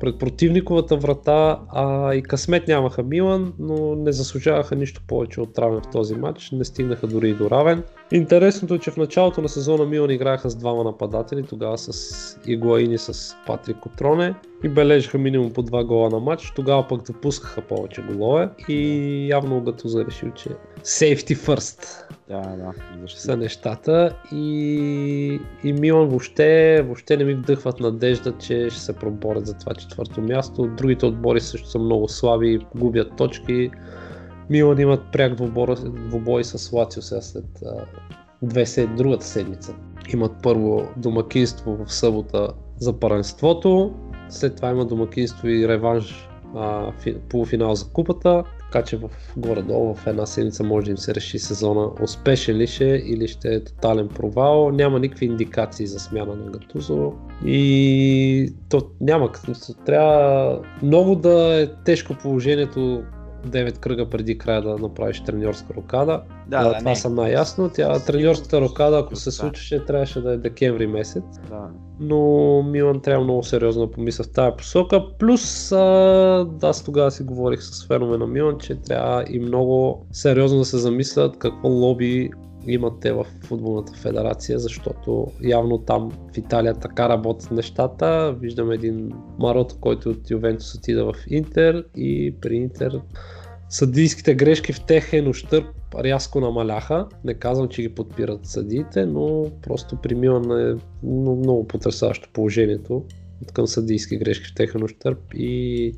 [0.00, 5.80] пред противниковата врата, а и късмет нямаха Милан, но не заслужаваха нищо повече от равен
[5.80, 7.82] в този матч, не стигнаха дори и до равен.
[8.12, 12.98] Интересното е, че в началото на сезона Милан играеха с двама нападатели, тогава с Игуаин
[12.98, 18.02] с Патрик Котроне и бележаха минимум по два гола на матч, тогава пък допускаха повече
[18.02, 20.48] голове и явно Гатуза решил, че
[20.82, 23.20] safety first да, да, защо?
[23.20, 29.46] са нещата и, и Милан въобще, въобще не ми вдъхват надежда, че ще се проборят
[29.46, 30.66] за това четвърто място.
[30.76, 33.70] Другите отбори също са много слаби, губят точки.
[34.50, 37.84] Милан имат пряк двубой с Лацио сега след а,
[38.42, 39.74] две сед, другата седмица.
[40.12, 43.94] Имат първо домакинство в събота за първенството,
[44.28, 49.94] след това има домакинство и реванш а, фи, полуфинал за купата, така че в горе-долу
[49.94, 53.54] в една седмица може да им се реши сезона успешен ли ще е или ще
[53.54, 54.70] е тотален провал.
[54.70, 57.12] Няма никакви индикации за смяна на Гатузо
[57.44, 59.30] и то няма.
[59.86, 63.02] Трябва много да е тежко положението
[63.46, 66.22] 9 кръга преди края да направиш треньорска рокада.
[66.48, 66.96] Да, да, да, това не.
[66.96, 67.70] съм наясно.
[67.74, 69.32] Тя треньорската рокада, ако се Да.
[69.32, 71.68] случеше, трябваше да е декември месец Да.
[72.00, 75.04] но Милан трябва много сериозно да помисля в тази посока.
[75.18, 75.76] Плюс, а,
[76.52, 80.64] да, аз тогава си говорих с фенове на Милан, че трябва и много сериозно да
[80.64, 82.30] се замислят какво лоби
[82.68, 88.36] имат те в футболната федерация, защото явно там в Италия така работят нещата.
[88.40, 93.00] Виждаме един Марота, който от Ювентус отида в Интер и при Интер
[93.68, 97.06] съдийските грешки в техен ущърп рязко намаляха.
[97.24, 103.04] Не казвам, че ги подпират съдиите, но просто при Милан е много, много потрясаващо положението
[103.42, 105.92] от към съдийски грешки в техен ущърп и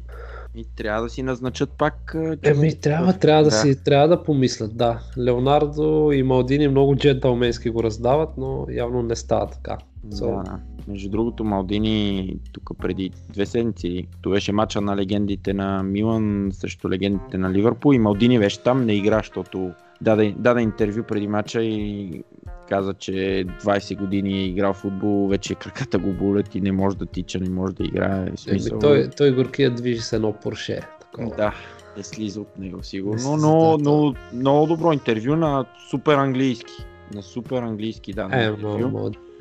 [0.55, 2.17] И трябва да си назначат пак.
[2.43, 3.57] Еми, трябва, трябва да, Да.
[3.57, 5.01] си, трябва да помислят, да.
[5.19, 9.79] Леонардо и Малдини много джентълменски го раздават, но явно не става така.
[10.09, 10.59] So, Да, да.
[10.89, 16.91] Между другото, Малдини тук преди две седмици, като беше мача на легендите на Милан срещу
[16.91, 21.63] легендите на Ливърпул и Малдини беше там, не игра, защото даде, даде интервю преди мача
[21.63, 22.23] и
[22.71, 26.97] каза, че 20 години е играл в футбол, вече краката го болят и не може
[26.97, 28.27] да тича, не може да играе.
[28.27, 30.81] Еми, смисъл, той, той горкия движи с едно Порше.
[31.01, 31.37] Такова.
[31.37, 31.55] Да,
[31.97, 36.73] е слиза от него Не сигурно, но, но много добро интервю на супер английски.
[37.15, 38.29] На супер английски, да.
[38.33, 38.51] Е,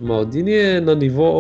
[0.02, 1.32] Малдини е на ниво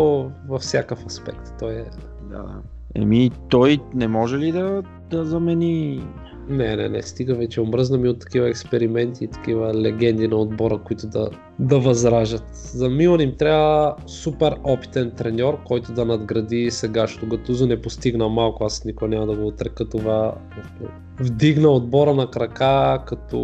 [0.48, 1.54] във всякакъв аспект.
[1.60, 1.86] Той е...
[2.30, 2.62] Да, да.
[2.96, 6.04] Еми, той не може ли да, да замени...
[6.50, 7.62] Не, не, не, стига вече.
[7.62, 12.44] Омръзна ми от такива експерименти и такива легенди на отбора, които да, да възражат.
[12.54, 17.68] За Милан им трябва супер опитен треньор, който да надгради сегашното Гатузо.
[17.68, 20.36] Не постигна малко, аз никой няма да го отрека това.
[21.20, 23.38] Вдигна отбора на крака, като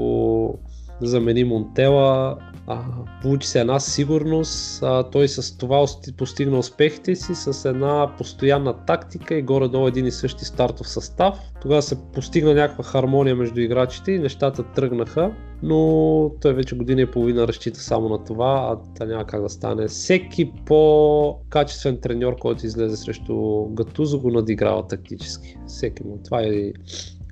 [1.02, 2.84] замени Монтела, а,
[3.22, 5.86] получи се една сигурност, а, той с това
[6.18, 11.40] постигна успехите си с една постоянна тактика и горе-долу един и същи стартов състав.
[11.62, 15.32] Тогава се постигна някаква хармония между играчите и нещата тръгнаха,
[15.64, 19.50] но той вече година и половина разчита само на това, а това няма как да
[19.50, 19.88] стане.
[19.88, 25.58] Всеки по-качествен треньор, който излезе срещу Гатузо, го надиграва тактически.
[25.68, 26.20] Всеки му.
[26.26, 26.72] Това е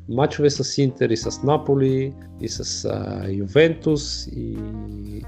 [0.09, 4.57] Мачове с Интер и с Наполи, и с а, Ювентус, и,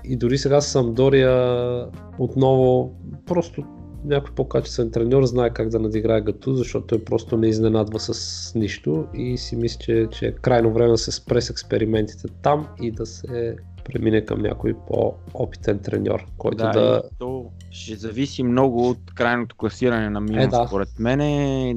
[0.03, 1.85] и дори сега с Самдория
[2.19, 2.95] отново.
[3.25, 3.63] Просто
[4.05, 9.07] някой по-качествен треньор знае как да надиграе Гату, защото той просто не изненадва с нищо
[9.13, 12.91] и си мисля, че, че е крайно време да се спре с експериментите там и
[12.91, 16.71] да се премине към някой по-опитен треньор, който да...
[16.71, 17.01] да...
[17.19, 20.65] То ще зависи много от крайното класиране на Милан, Е, да.
[20.67, 21.19] според мен.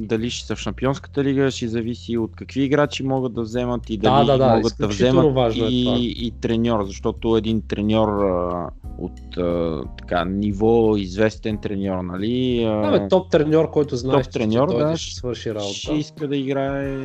[0.06, 3.96] Дали ще са в Шампионската лига, ще зависи от какви играчи могат да вземат и
[3.96, 5.96] Да, дали да, да, могат да вземат важно е и, това.
[5.98, 12.64] и треньор, защото един треньор а, от а, така, ниво известен треньор, нали?
[12.64, 15.74] а, Да, бе, топ треньор, който знае, топ треньор, че да, ще свърши работа.
[15.74, 16.96] ще иска да играе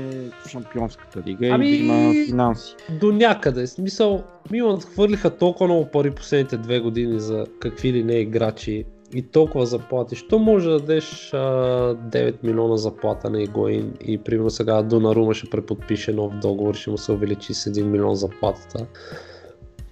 [0.44, 2.76] в Шампионската лига Ами- и да има финанси.
[3.02, 3.68] До някъде.
[3.68, 8.83] Смисъл, Милан хвърлиха толкова много пари последните две години за какви ли не играчи
[9.14, 10.16] и толкова заплати.
[10.16, 15.50] Що може да дадеш а, 9 милиона заплата на Игоин и примерно сега Донарума ще
[15.50, 18.86] преподпише нов договор, ще му се увеличи с 1 милион заплатата,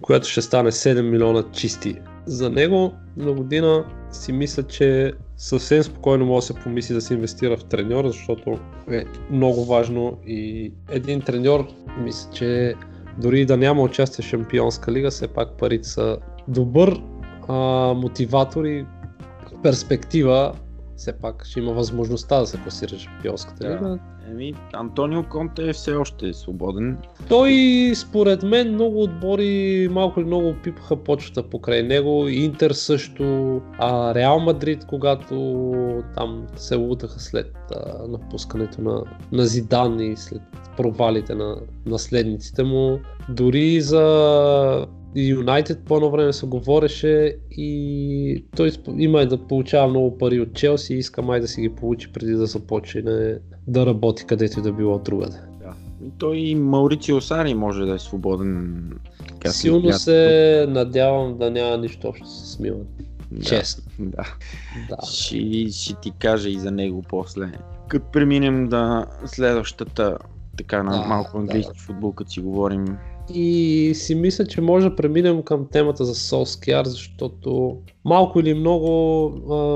[0.02, 1.96] която ще стане 7 милиона чисти.
[2.26, 7.14] За него на година си мисля, че съвсем спокойно може да се помисли да се
[7.14, 8.60] инвестира в треньор, защото
[8.92, 11.68] е много важно и един треньор
[12.04, 12.76] мисля, че
[13.18, 17.02] дори да няма участие в Шампионска лига, все пак парите са добър
[17.48, 17.54] а,
[17.94, 18.86] мотиватор и
[19.62, 20.54] перспектива,
[20.96, 24.00] все пак ще има възможността да се класира Шампионската лига.
[24.32, 26.98] Еми, Антонио Конте е все още свободен.
[27.30, 27.54] Той,
[27.96, 32.28] според мен, много отбори малко или много пипаха почвата покрай него.
[32.28, 33.24] Интер също,
[33.78, 35.36] а Реал Мадрид, когато
[36.16, 40.42] там се лутаха след а, напускането на, на Зидан и след
[40.78, 43.00] провалите на наследниците му.
[43.30, 50.40] Дори за Юнайтед по едно време се говореше и той има да получава много пари
[50.40, 54.60] от Челси и иска май да си ги получи преди да започне да работи където
[54.60, 55.38] и да било другаде.
[55.60, 55.74] Да.
[56.06, 58.92] И той и Маурицио Сари може да е свободен.
[59.28, 60.00] Така си Силно лятото.
[60.00, 62.86] се надявам да няма нищо общо с Милан.
[63.32, 63.84] Да, Честно.
[64.00, 64.24] Да.
[64.90, 65.06] Да.
[65.06, 67.52] Ще, ще ти кажа и за него после.
[67.88, 70.18] Като преминем да следващата
[70.58, 72.98] така на Да, малко да, английски футбол, като си говорим.
[73.36, 79.30] И си мисля, че може да преминем към темата за Солскияр, защото малко или много,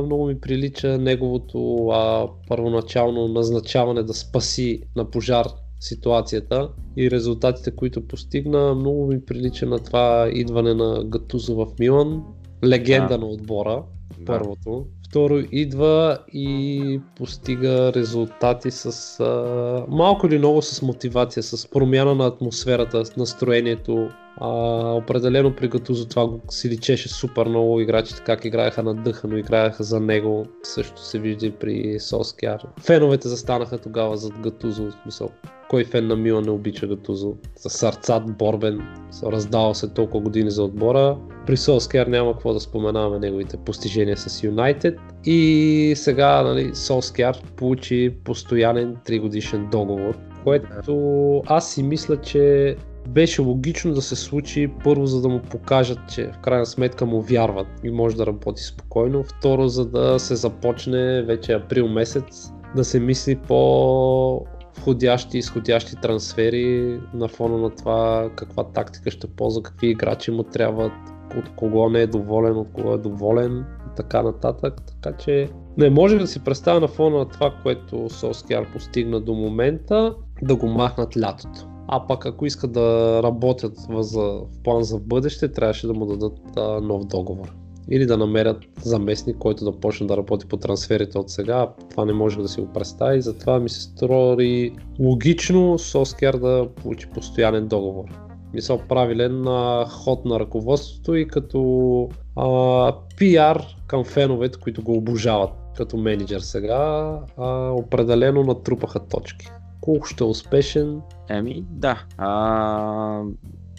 [0.06, 5.48] много ми прилича неговото а, първоначално назначаване да спаси на пожар
[5.80, 12.24] ситуацията и резултатите, които постигна, много ми прилича на това идване на Гатузо в Милан,
[12.64, 13.18] легенда Да.
[13.18, 13.84] на отбора,
[14.20, 14.26] Да.
[14.26, 14.86] първото.
[15.16, 22.28] Второ, идва и постига резултати с а, малко или много с мотивация, с промяна на
[22.28, 24.10] атмосферата, с настроението.
[24.38, 24.48] А,
[24.94, 30.00] определено при Гатузо това го си личеше супер много играчите, как играеха надъхано, играеха за
[30.00, 30.46] него.
[30.64, 32.68] Също се вижда при Соскяр.
[32.80, 35.30] Феновете застанаха тогава зад Гатузо, в смисъл.
[35.70, 37.34] Кой фен на Мила не обича Гатузо?
[37.56, 38.82] С сърцат борбен,
[39.24, 41.18] раздавал се толкова години за отбора.
[41.48, 45.00] При Солскер няма какво да споменаваме неговите постижения с Юнайтед.
[45.26, 52.76] И сега нали, Солскер получи постоянен 3 годишен договор, което аз си мисля, че
[53.08, 57.22] беше логично да се случи първо, за да му покажат, че в крайна сметка му
[57.22, 59.24] вярват и може да работи спокойно.
[59.24, 64.46] Второ, за да се започне вече април месец да се мисли по
[64.78, 70.44] входящи и изходящи трансфери на фона на това каква тактика ще ползва, какви играчи му
[70.44, 70.94] трябват,
[71.38, 74.74] от кого не е доволен, от кого е доволен и така нататък.
[74.88, 79.34] Така че не може да си представя на фона на това, което Солскияр постигна до
[79.34, 81.75] момента, да го махнат лятото.
[81.88, 86.40] А пък ако искат да работят за, в план за бъдеще, трябваше да му дадат
[86.58, 87.54] а, нов договор.
[87.92, 91.70] Или да намерят заместник, който да почне да работи по трансферите от сега.
[91.90, 93.22] Това не може да си го представи.
[93.22, 98.06] Затова ми се строи логично Соскер да получи постоянен договор.
[98.54, 105.50] Мисъл правилен а, ход на ръководството и като а, пиар към феновете, които го обожават
[105.78, 109.48] като менеджер сега, а, определено натрупаха точки.
[109.86, 112.06] Колко ще е успешен, Еми, да.
[112.18, 113.24] А,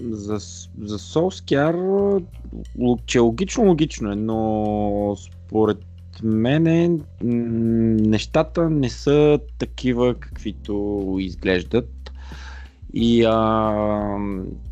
[0.00, 0.38] за,
[0.80, 1.76] за Солскяр,
[2.78, 5.78] лог- че логично, логично е, но според
[6.22, 12.12] мене нещата не са такива, каквито изглеждат.
[12.94, 14.18] И а,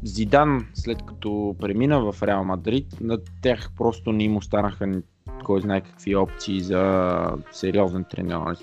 [0.03, 4.87] Зидан, след като премина в Реал Мадрид, на тях просто не им останаха
[5.45, 8.37] кой знае какви опции за сериозен тренер.
[8.39, 8.57] нали.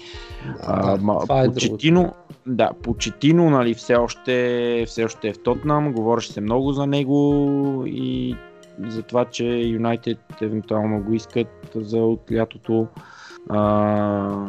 [0.68, 1.48] А, ма, това е.
[1.48, 2.14] Почетино,
[2.46, 7.84] да, Почетино, нали, все още, все още е в Тотнам, говореше се много за него
[7.88, 8.36] и
[8.80, 12.88] за това, че Юнайтед евентуално го искат за от лятото.
[13.50, 14.48] А,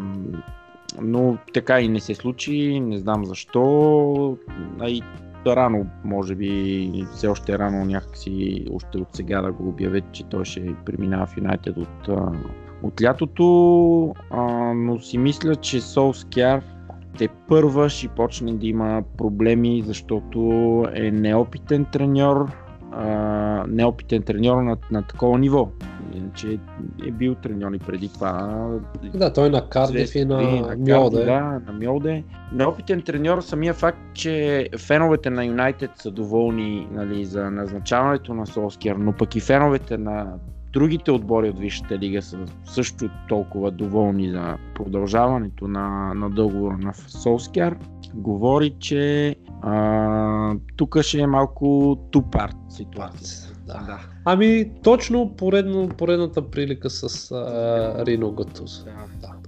[1.00, 4.36] но така и не се случи, не знам защо.
[4.80, 5.02] А и
[5.46, 10.44] рано, може би, все още рано някакси, още от сега да го обявят, че той
[10.44, 12.08] ще преминава в Юнайтед от,
[12.82, 14.14] от лятото.
[14.30, 14.42] А,
[14.74, 16.62] но си мисля, че Солскяр
[17.18, 20.38] те първа ще почне да има проблеми, защото
[20.94, 22.52] е неопитен треньор,
[22.92, 25.68] а, неопитен треньор на, на такова ниво.
[26.14, 26.58] Иначе
[27.06, 28.68] е бил треньор и преди това.
[29.14, 31.24] Да, той на Кардиф и на Звезди, Мьолде.
[31.24, 32.24] Да, на Мьолде.
[32.52, 38.96] Неопитен треньор, самия факт, че феновете на Юнайтед са доволни нали, за назначаването на Солскияр,
[38.96, 40.34] но пък и феновете на
[40.72, 46.94] другите отбори от Висшата лига са също толкова доволни за продължаването на, на договора на
[46.94, 47.76] Солскияр,
[48.14, 51.64] говори, че А, тук ще е малко
[52.12, 53.52] two-part ситуация.
[53.66, 53.74] Да.
[53.86, 53.98] да.
[54.24, 58.84] Ами, точно поредно, поредната прилика с а, Рино Гатус.
[58.84, 58.90] Да,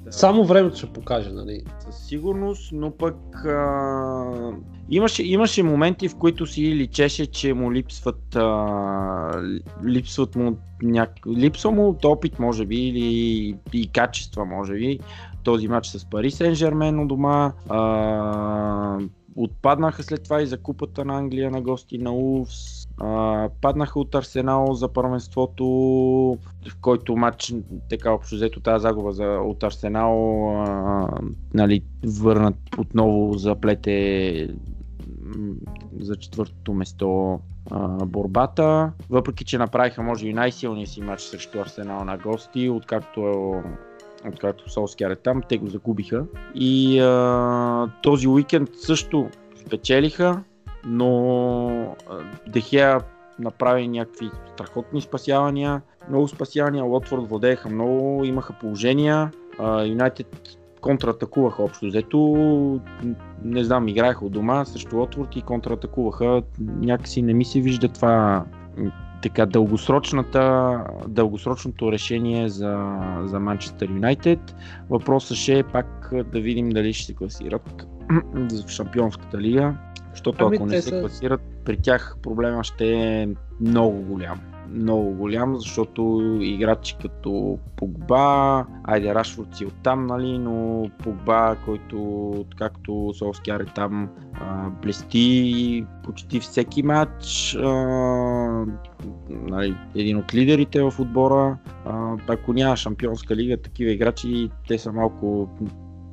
[0.05, 0.13] да.
[0.13, 1.63] Само времето ще покаже, нали?
[1.79, 4.53] Със сигурност, но пък а,
[4.91, 9.43] имаше, имаше моменти, в които си личеше, че му липсват, а,
[9.85, 11.11] липсват му няк...
[11.27, 14.99] липсва му от опит, може би, или и качества, може би.
[15.45, 17.53] Този матч с Пари Сен Жермен у дома.
[17.69, 18.99] А,
[19.37, 22.89] отпаднаха след това и за купата на Англия на гости на Улфс.
[23.01, 25.65] А, паднаха от Арсенал за първенството,
[26.69, 27.55] в който матч,
[27.91, 31.09] така общо взето тази загуба за, от Арсенал, а,
[31.55, 34.49] нали, върнат отново за плете
[36.01, 37.39] за четвъртото место
[37.71, 38.93] а, борбата.
[39.11, 43.63] Въпреки, че направиха може и най-силния си матч срещу Арсенал на гости, откакто е
[44.29, 46.25] откакто Солскияр е там, те го загубиха.
[46.55, 49.29] И а, този уикенд също
[49.67, 50.43] спечелиха,
[50.87, 51.97] но
[52.49, 53.01] Дехея
[53.39, 59.31] направи някакви страхотни спасявания, много спасявания, Лотфорд владееха много, имаха положения,
[59.87, 62.19] Юнайтед контратакуваха общо взето,
[63.45, 68.45] не знам, играеха от дома срещу Лотфорд и контратакуваха, някакси не ми се вижда това
[69.25, 74.57] така дългосрочната, дългосрочното решение за, за Манчестър Юнайтед.
[74.91, 77.87] Въпросът ще е пак да видим дали ще се класират
[78.67, 79.75] в Шампионската лига,
[80.11, 81.01] защото ами ако не се са...
[81.01, 83.29] класират, при тях проблема ще е
[83.61, 84.41] много голям
[84.71, 93.13] много голям, защото играчи като Погба, айде Рашфорд си оттам, нали, но Погба, който както
[93.15, 97.67] Солскияр е там а, блести почти всеки матч, а,
[99.31, 101.57] нали, един от лидерите в отбора.
[101.85, 105.49] А, ако няма шампионска лига, такива играчи, те са малко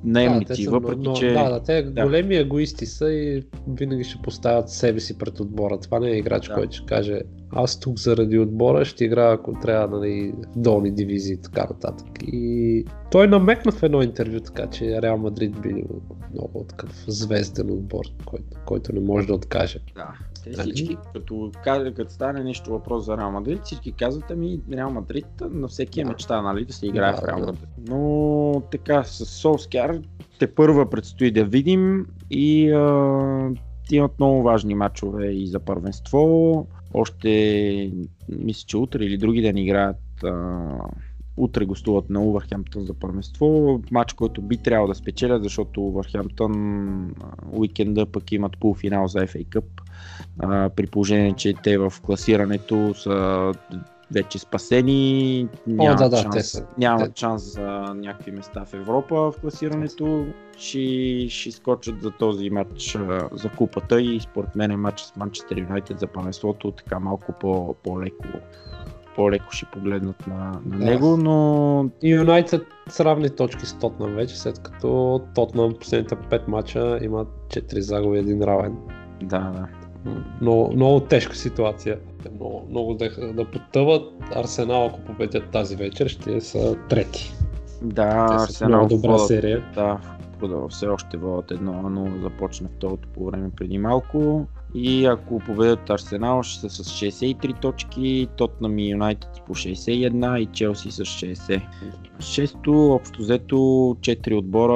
[0.04, 1.32] наемници, да, въпреки но, че...
[1.32, 2.04] Да, да, те да.
[2.04, 5.80] големи егоисти са и винаги ще поставят себе си пред отбора.
[5.80, 6.54] Това не е играч, да.
[6.54, 7.22] който ще каже
[7.54, 12.08] аз тук заради отбора ще играя, ако трябва нали, долни дивизии и така нататък.
[12.22, 15.84] И той намекна в едно интервю, така че Реал Мадрид би
[16.34, 19.80] много такъв звезден отбор, който, който не може да откаже.
[19.96, 20.14] Да.
[20.44, 20.62] Те нали?
[20.62, 21.52] всички, като,
[21.96, 26.06] като стане нещо въпрос за Реал Мадрид, всички казват, ами Реал Мадрид на всеки е
[26.06, 27.68] мечта, нали, да се играе да, в Реал Мадрид.
[27.88, 30.02] Но така, с Солскяр
[30.40, 33.52] те първа предстои да видим и а,
[33.92, 36.68] имат много важни матчове и за първенство.
[36.94, 37.92] Още,
[38.30, 40.68] мисля, че утре или други ден играят а,
[41.38, 43.80] утре гостуват на Увърхемптън за първенство.
[43.92, 47.16] Матч, който би трябвало да спечелят, защото Увърхемптън
[47.52, 49.81] уикенда пък имат полуфинал за FA Cup.
[50.40, 53.52] А, при положение, че те в класирането са
[54.14, 57.20] вече спасени, няма, О, да, да, шанс, те са, няма те...
[57.20, 60.26] шанс за някакви места в Европа в класирането.
[60.58, 62.98] Ще, ще скочат за този матч
[63.32, 67.76] за купата и според мен е матч с Манчестър Юнайтед за първенството така малко по,
[67.84, 68.26] по-леко
[69.16, 70.86] по-леко ще погледнат на, на да.
[70.86, 71.90] него, но...
[72.04, 77.80] Юнайтед с равни точки с Тотнам вече, след като Тотнам последните 5 мача имат 4
[77.80, 78.78] загуби, един равен.
[79.22, 79.68] Да, да.
[80.42, 82.00] Много, много тежка ситуация.
[82.36, 84.14] Много, много да, да потъват.
[84.36, 87.34] Арсенал, ако победят тази вечер, ще са трети.
[87.82, 88.80] Да, Те Арсенал.
[88.80, 89.64] Много добра водят, серия.
[89.76, 90.00] Да,
[90.70, 94.48] все още водят едно, но започна второто по време преди малко.
[94.76, 100.46] И ако победят Арсенал, ще са с 63 точки, Тотнам и Юнайтед по 61 и
[100.46, 101.62] Челси с 60.
[102.20, 104.76] Шесто, общо взето 4 отбора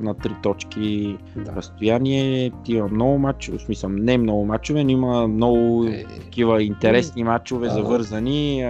[0.00, 1.52] на 3 точки да.
[1.56, 2.52] разстояние.
[2.68, 7.68] Има много мачове, в смисъл не много мачове, но има много е, такива интересни мачове,
[7.68, 8.64] завързани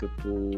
[0.00, 0.50] като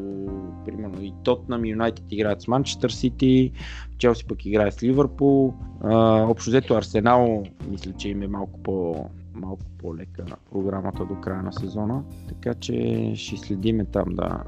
[0.64, 3.52] примерно и Тотнам и Юнайтед играят с Манчестър Сити,
[3.98, 5.54] Челси пък играе с Ливърпул.
[5.84, 11.52] Общо взето Арсенал мисля, че им е малко по малко по-лека програмата до края на
[11.52, 12.02] сезона.
[12.28, 14.44] Така че ще следиме там да,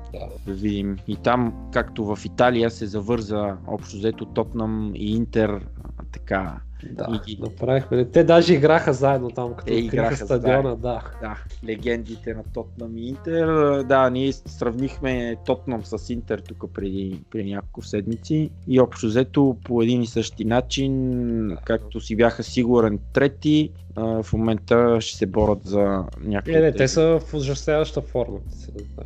[0.46, 0.96] да видим.
[1.08, 5.66] И там, както в Италия се завърза общо взето Тотнам и Интер
[6.12, 6.60] така
[6.92, 7.38] да, и...
[7.40, 8.04] направихме.
[8.04, 10.76] Те даже играха заедно там, като играха стадиона, заедно.
[10.76, 11.02] да.
[11.20, 13.46] Да, легендите на Тотнам и Интер.
[13.82, 19.82] Да, ние сравнихме Тотнам с Интер тук преди, преди няколко седмици и общо взето по
[19.82, 26.04] един и същи начин, както си бяха сигурен трети, в момента ще се борят за
[26.20, 26.52] някакви.
[26.52, 28.38] Не, не, те са в ужасяваща форма.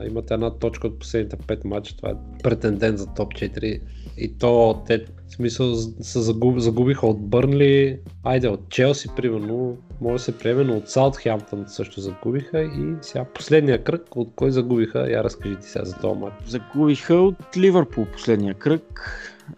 [0.08, 3.80] Имат една точка от последните 5 мача, това е претендент за топ 4
[4.18, 5.04] и то те
[5.34, 10.64] в смисъл се загуб, загубиха от Бърнли, айде от Челси примерно, може да се приеме,
[10.64, 15.66] но от Саутхемптън също загубиха и сега последния кръг, от кой загубиха, я разкажи ти
[15.66, 16.34] сега за този матч.
[16.46, 19.10] Загубиха от Ливърпул последния кръг.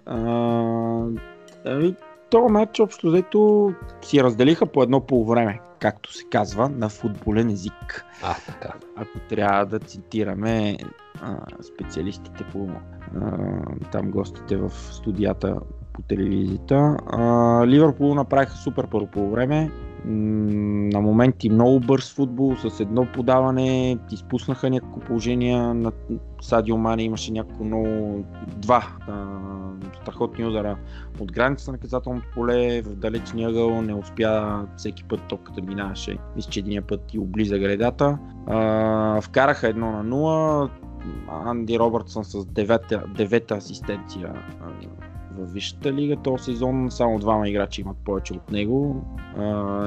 [0.06, 0.16] А,
[1.64, 1.94] ами,
[2.30, 3.72] то матч общо взето
[4.02, 8.04] си разделиха по едно полувреме, както се казва на футболен език.
[8.22, 8.72] А, така.
[8.96, 10.76] Ако трябва да цитираме
[11.20, 12.68] а, специалистите по
[13.20, 13.38] а,
[13.92, 15.60] там гостите в студията
[15.96, 16.96] по телевизията.
[17.66, 19.70] Ливърпул направиха супер първо по време.
[20.08, 25.92] На моменти много бърз футбол, с едно подаване, изпуснаха някакво положения на
[26.40, 28.24] Садио Мане, имаше някакво много
[28.56, 28.82] два
[30.02, 30.76] страхотни удара
[31.20, 36.18] от границата на наказателното поле, в далечния ъгъл, не успя всеки път топката минаваше.
[36.36, 38.18] Мисля, че един път и облиза гредата.
[39.22, 40.70] Вкараха едно на 0,
[41.44, 44.32] Анди Робъртсън с девета, девета асистенция
[45.38, 46.16] в Висшата лига.
[46.16, 49.04] Този сезон само двама играчи имат повече от него.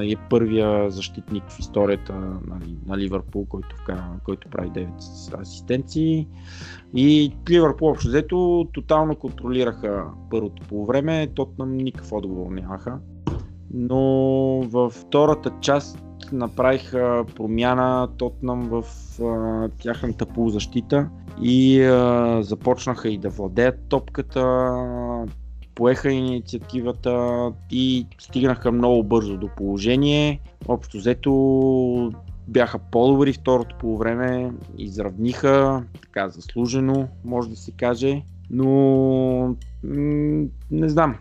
[0.02, 2.14] е първия защитник в историята
[2.48, 3.76] нали, на Ливърпул, който,
[4.26, 6.28] който прави 9 асистенции.
[6.96, 11.28] И Ливърпул общо взето тотално контролираха първото по време.
[11.36, 13.00] Тотнам никакъв отговор нямаха.
[13.74, 14.00] Но
[14.62, 18.84] във втората част направиха промяна Тотнам в
[19.22, 21.10] а, тяхната полузащита
[21.42, 24.72] и а, започнаха и да владеят топката,
[25.76, 30.40] поеха инициативата и стигнаха много бързо до положение.
[30.68, 32.12] Общо взето
[32.48, 40.90] бяха по-добри второто по време, изравниха, така заслужено, може да се каже, но м- не
[40.90, 41.16] знам,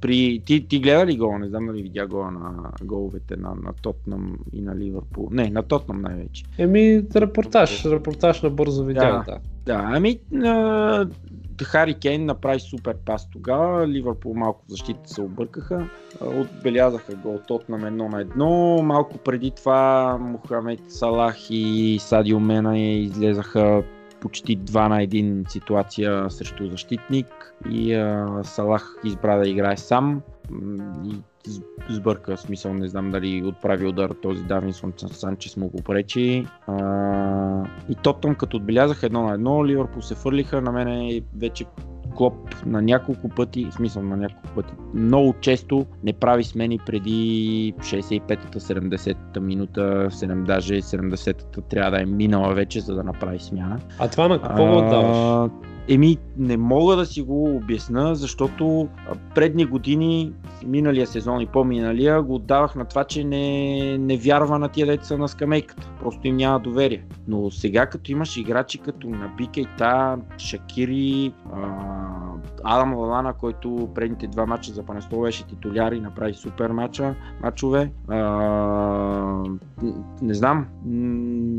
[0.00, 0.42] при...
[0.46, 1.38] Ти, ти гледа ли гола?
[1.38, 5.28] Не знам дали видя гола на головете на, на Тотнам и на Ливърпул.
[5.30, 6.44] Не, на Тотнам най-вече.
[6.58, 9.32] Еми, репортаж, репортаж на бързо видях, да.
[9.32, 11.06] Да, да ами а,
[11.62, 15.88] Хари Кейн направи супер пас тогава, Ливърпул малко в защита се объркаха,
[16.20, 23.82] отбелязаха гол Тотнам едно на едно, малко преди това Мохамед Салах и Садио Мена излезаха
[24.22, 30.22] почти 2 на 1 ситуация срещу защитник и а, Салах избра да играе сам
[31.10, 36.46] и сбърка, смисъл не знам дали отправи удар този Давинсон Санчес му го пречи.
[36.66, 41.64] А, и Тоттън като отбелязах едно на едно, Ливърпул се фърлиха, на мене вече
[42.16, 42.34] Клоп
[42.66, 48.60] на няколко пъти, в смисъл на няколко пъти, много често не прави смени преди 65-та,
[48.60, 53.78] 70-та минута, 7, даже 70-та трябва да е минала вече, за да направи смяна.
[53.98, 55.50] А това на какво го отдаваш?
[55.88, 58.88] Еми, не мога да си го обясна, защото
[59.34, 60.32] предни години,
[60.66, 65.16] миналия сезон и по-миналия, го отдавах на това, че не, не вярва на тия деца
[65.16, 65.90] на скамейката.
[66.00, 67.04] Просто им няма доверие.
[67.28, 71.32] Но сега, като имаш играчи като Наби Кейта, Шакири,
[72.64, 77.92] Адам Лалана, който предните два мача за Панестол беше титуляр и направи супер мача, мачове.
[78.08, 78.18] А,
[80.22, 80.66] не знам,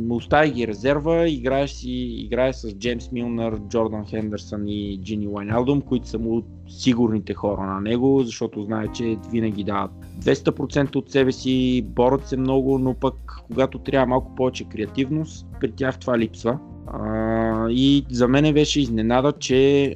[0.09, 6.07] остави ги резерва, играеш си, играе с Джеймс Милнер, Джордан Хендерсън и Джини Уайналдум, които
[6.07, 11.85] са му сигурните хора на него, защото знае, че винаги дават 200% от себе си,
[11.85, 13.15] борят се много, но пък
[13.47, 16.59] когато трябва малко повече креативност, при тях това липсва.
[16.87, 19.95] А, и за мен беше изненада, че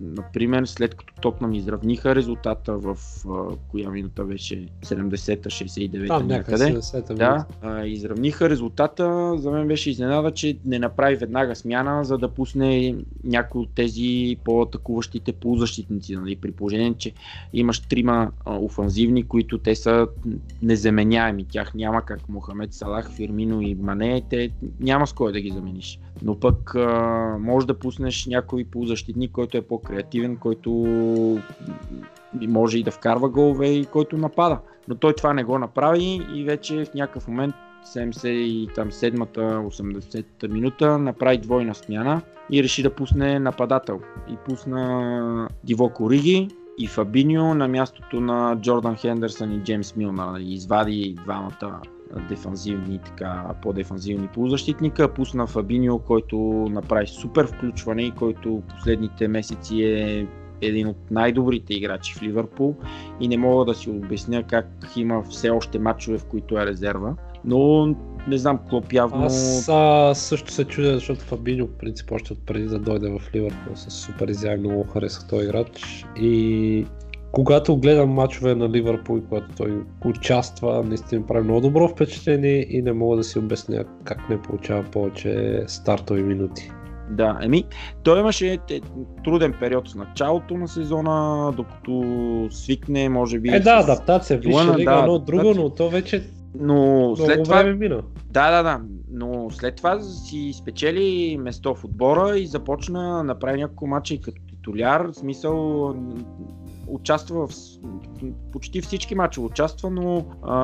[0.00, 6.80] Например, след като Тотнам изравниха резултата в а, коя минута беше 70-та, 69-та някъде.
[7.14, 9.34] да, а, изравниха резултата.
[9.38, 14.36] За мен беше изненада, че не направи веднага смяна, за да пусне някои от тези
[14.44, 16.16] по-атакуващите полузащитници.
[16.16, 16.36] Нали?
[16.36, 17.12] При положение, че
[17.52, 20.08] имаш трима а, офанзивни, които те са
[20.62, 21.44] незаменяеми.
[21.44, 24.22] Тях няма как Мохамед Салах, Фирмино и Мане.
[24.30, 29.30] Те няма с кой да ги замениш но пък а, може да пуснеш някой полузащитник,
[29.30, 30.70] който е по-креативен, който
[32.48, 34.58] може и да вкарва голове и който напада.
[34.88, 37.54] Но той това не го направи и вече в някакъв момент
[37.86, 44.00] 70 и там 7-та, 80-та минута направи двойна смяна и реши да пусне нападател.
[44.28, 50.40] И пусна Диво Риги и Фабиньо на мястото на Джордан Хендерсън и Джеймс Милнар.
[50.40, 51.80] Извади двамата
[52.28, 55.14] дефанзивни, така, по-дефанзивни полузащитника.
[55.14, 56.36] Пусна Фабиньо, който
[56.70, 60.26] направи супер включване и който последните месеци е
[60.60, 62.76] един от най-добрите играчи в Ливърпул
[63.20, 67.14] и не мога да си обясня как има все още матчове, в които е резерва.
[67.44, 67.86] Но
[68.28, 69.24] не знам, Клоп явно...
[69.24, 73.76] Аз а, също се чудя, защото Фабиньо, в принцип, още преди да дойде в Ливърпул
[73.76, 76.86] с супер изяви, много харесах този играч и
[77.34, 82.92] когато гледам мачове на Ливърпул когато той участва, наистина прави много добро впечатление и не
[82.92, 86.70] мога да си обясня как не получава повече стартови минути.
[87.10, 87.64] Да, еми,
[88.02, 88.58] той имаше
[89.24, 92.02] труден период в началото на сезона, докато
[92.50, 93.48] свикне, може би.
[93.48, 96.24] Е, да, адаптация, виж, лига, да, едно друго, но то вече
[96.60, 97.62] но след това...
[97.62, 98.02] мина.
[98.30, 98.80] Да, да, да.
[99.10, 104.20] Но след това си спечели место в отбора и започна да направи няколко мача и
[104.20, 105.06] като титуляр.
[105.06, 105.94] В смисъл
[106.86, 107.54] участва в
[108.52, 110.56] почти всички мача участва, но а,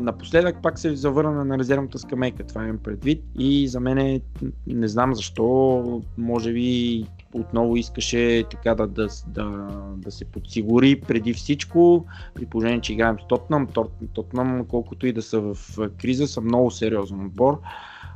[0.00, 4.20] напоследък пак се завърна на резервната скамейка, това имам предвид и за мен е,
[4.66, 7.04] не знам защо, може би
[7.34, 12.04] отново искаше така да, да, да, да се подсигури преди всичко,
[12.34, 13.66] при положение, че играем с Тотнам.
[13.66, 15.56] Тот- Тотнам, колкото и да са в
[15.98, 17.60] криза, са много сериозен отбор.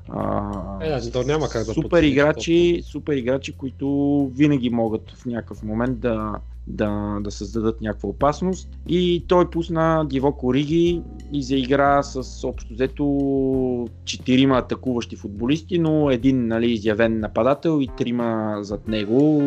[0.09, 0.50] А,
[0.82, 3.86] Е, то няма как да супер играчи, супер играчи, които
[4.34, 6.34] винаги могат в някакъв момент да,
[6.67, 8.69] да, да създадат някаква опасност.
[8.89, 11.03] И той пусна Дивок Ориги
[11.33, 18.59] и заигра с общо взето четирима атакуващи футболисти, но един нали, изявен нападател и трима
[18.61, 19.43] зад него,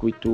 [0.00, 0.30] които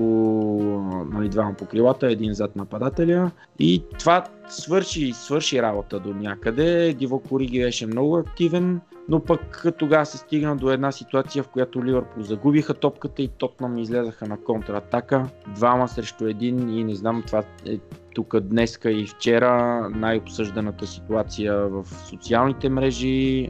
[1.13, 3.31] нали, двама по крилата, един зад нападателя.
[3.59, 6.93] И това свърши, свърши работа до някъде.
[6.93, 11.85] Дивок Ориги беше много активен, но пък тогава се стигна до една ситуация, в която
[11.85, 15.29] Ливърпул загубиха топката и Тотнам излезаха на контратака.
[15.55, 17.79] Двама срещу един и не знам, това е
[18.15, 23.49] тук днеска и вчера най-обсъжданата ситуация в социалните мрежи.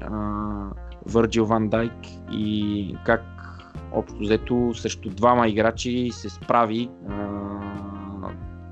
[1.06, 1.92] Върджил Ван Дайк
[2.32, 3.35] и как
[3.92, 6.90] общо взето срещу двама играчи се справи.
[7.08, 7.18] А,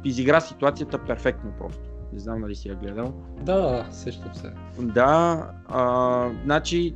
[0.05, 1.83] изигра ситуацията перфектно просто.
[2.13, 3.13] Не знам дали си я гледал.
[3.43, 4.51] Да, сещам се.
[4.79, 6.95] Да, а, значи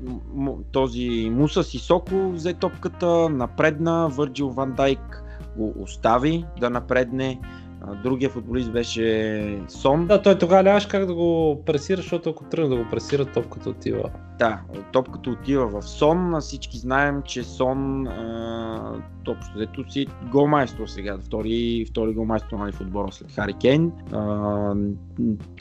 [0.72, 5.22] този Муса Сисоко взе топката, напредна, Върджил Ван Дайк
[5.56, 7.40] го остави да напредне.
[8.02, 10.06] Другия футболист беше Сон.
[10.06, 13.70] Да, той тогава нямаш как да го пресира, защото ако тръгне да го пресира, топката
[13.70, 14.10] отива.
[14.38, 14.60] Да,
[14.92, 16.40] топката отива в Сон.
[16.40, 22.80] Всички знаем, че Сон а, общо взето си голмайстор сега, втори, втори голмайстор нали, в
[22.80, 23.92] отбора след Хари Кейн.
[24.12, 24.74] А,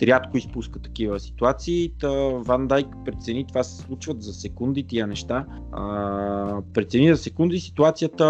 [0.01, 1.91] рядко изпуска такива ситуации.
[1.99, 5.45] Та Ван Дайк прецени, това се случват за секунди тия неща.
[5.72, 8.28] А, прецени за секунди ситуацията,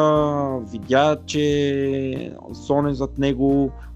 [0.71, 3.71] видя, че Сон е зад него,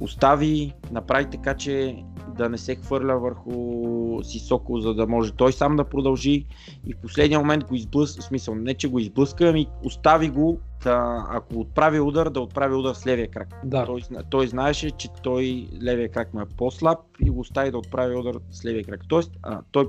[0.00, 2.04] остави, направи така, че
[2.38, 6.46] да не се хвърля върху Сисоко, за да може той сам да продължи
[6.86, 10.60] и в последния момент го изблъска, в смисъл не че го изблъска, ами остави го,
[10.84, 13.48] да, ако отправи удар, да отправи удар с левия крак.
[13.64, 13.84] Да.
[13.84, 18.16] Той, той знаеше, че той левия крак му е по-слаб и го остави да отправи
[18.16, 19.00] удар с левия крак.
[19.08, 19.88] Тоест, а, той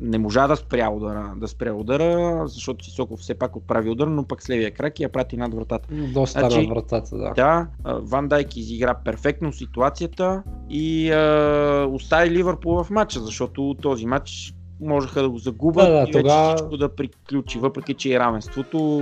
[0.00, 4.24] не можа да спря удара, да спря удара, защото Сисоков все пак отправи удар, но
[4.24, 5.88] пък с левия крак и я прати над вратата.
[6.14, 7.32] Доста Значи, на вратата, да.
[7.36, 14.54] Да, Ван Дайк изигра перфектно ситуацията и а, остави Ливърпул в матча, защото този матч
[14.80, 18.18] можеха да го загубят Да, да, и вече тогава- всичко да приключи, въпреки че и
[18.18, 19.00] равенството,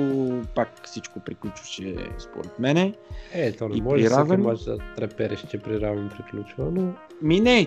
[0.54, 2.94] пак всичко приключваше според мене.
[3.32, 6.92] Е, то не и може равен- мач да трепериш, че при равен приключва, но...
[7.22, 7.66] Ми не,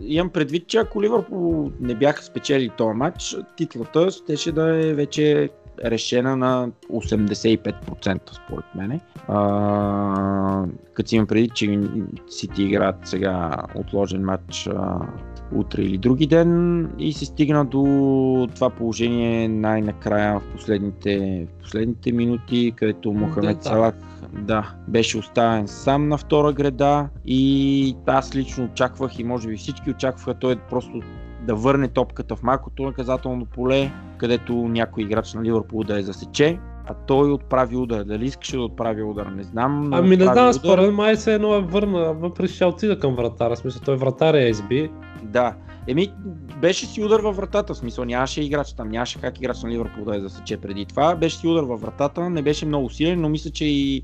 [0.00, 5.50] имам предвид, че ако Ливърпул не бяха спечели този матч, титлата щеше да е вече
[5.84, 9.00] решена на 85% според мене.
[9.28, 10.64] А,
[10.94, 11.80] като имам предвид, че
[12.28, 14.98] Сити играят сега отложен матч а,
[15.52, 22.12] утре или други ден и се стигна до това положение най-накрая в последните, в последните
[22.12, 23.62] минути, където Мохамед да.
[23.62, 23.94] Салах
[24.32, 29.90] да, беше оставен сам на втора града и аз лично очаквах и може би всички
[29.90, 31.00] очакваха той просто
[31.46, 36.58] да върне топката в малкото наказателно поле, където някой играч на Ливърпул да я засече,
[36.86, 38.04] а той отправи удар.
[38.04, 39.84] Дали искаше да отправи удар, не знам.
[39.84, 43.14] но Ами не знам, според мен май се едно е върна, въпреки че отида към
[43.14, 44.90] вратара, в смисъл той вратаря е изби.
[45.22, 45.54] Да.
[45.86, 46.12] Еми,
[46.60, 50.04] беше си удар във вратата, в смисъл нямаше играч там, нямаше как играч на Ливърпул
[50.04, 51.16] да я засече преди това.
[51.16, 54.02] Беше си удар във вратата, не беше много силен, но мисля, че и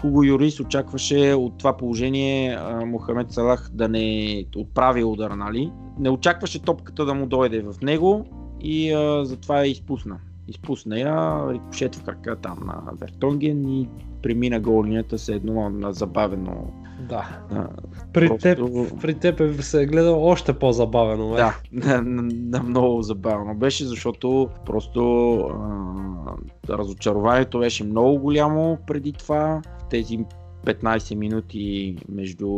[0.00, 5.72] Хуго Юрис очакваше от това положение Мохамед Салах да не отправи удар, нали?
[5.98, 8.26] Не очакваше топката да му дойде в него
[8.60, 10.18] и а, затова я изпусна.
[10.48, 13.88] Изпусна я, рикошет в крака там на Вертонген и
[14.22, 16.72] премина гол линията се едно на забавено.
[17.08, 17.38] Да.
[17.50, 17.68] А,
[18.12, 18.58] При, Просто- теб,
[19.00, 21.34] при теб е- се е гледал още по-забавено.
[21.34, 21.36] Е.
[21.36, 25.34] Да, на, на, на много забавно беше, защото просто
[26.68, 29.62] а, разочарованието беше много голямо преди това.
[29.78, 30.18] В тези
[30.66, 32.48] 15 минути между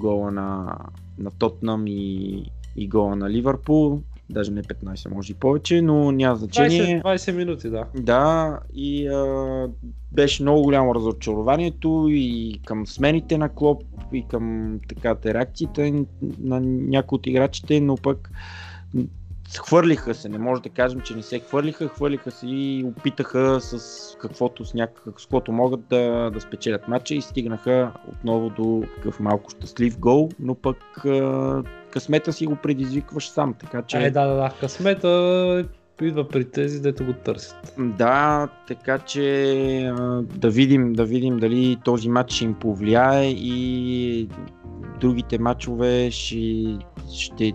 [0.00, 0.76] гола на,
[1.18, 2.44] на Тотнам и,
[2.76, 4.00] и гола на Ливърпул.
[4.30, 7.02] Даже не 15, може и повече, но няма значение.
[7.02, 7.84] 20, 20 минути, да.
[7.94, 9.68] Да, и а,
[10.12, 16.04] беше много голямо разочарованието и към смените на Клоп, и към така реакциите
[16.40, 18.30] на някои от играчите, но пък
[19.56, 23.60] м, хвърлиха се, не може да кажем, че не се хвърлиха, хвърлиха се и опитаха
[23.60, 28.82] с каквото, с някакъв, с каквото могат да, да спечелят матча и стигнаха отново до
[28.96, 30.76] такъв малко щастлив гол, но пък
[31.90, 33.98] късмета си го предизвикваш сам, така че...
[33.98, 34.50] Е, да, да, да.
[34.60, 35.64] Късмета
[36.02, 37.74] идва при тези, дето го търсят.
[37.78, 39.92] Да, така че
[40.22, 44.28] да видим, да видим дали този матч ще им повлияе и
[45.00, 46.64] другите матчове ще,
[47.12, 47.52] ще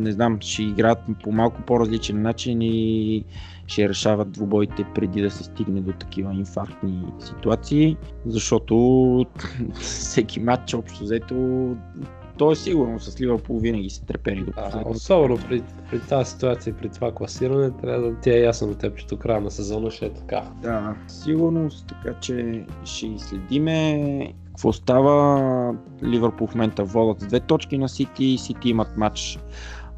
[0.00, 3.24] не знам, ще играят по малко по-различен начин и
[3.66, 7.96] ще решават двубоите преди да се стигне до такива инфарктни ситуации,
[8.26, 9.26] защото
[9.80, 11.36] всеки матч общо взето
[12.40, 14.90] то е сигурно с Ливърпул винаги се трепери до последното.
[14.90, 18.96] особено при, при тази ситуация при това класиране, трябва да ти е ясно на теб,
[18.96, 20.42] че до края на сезона ще е така.
[20.62, 25.74] Да, сигурност, така че ще следиме какво става.
[26.02, 28.38] Ливърпул в момента водят с две точки на Сити.
[28.38, 29.38] Сити имат матч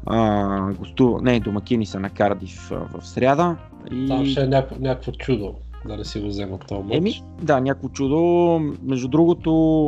[0.05, 3.57] а, гостува, не, домакини са на Кардив а, в сряда.
[3.91, 4.07] И...
[4.07, 5.53] Там ще е някакво, някакво чудо
[5.87, 6.95] да не си го вземат този матч.
[6.95, 8.59] Еми, да, някакво чудо.
[8.83, 9.87] Между другото,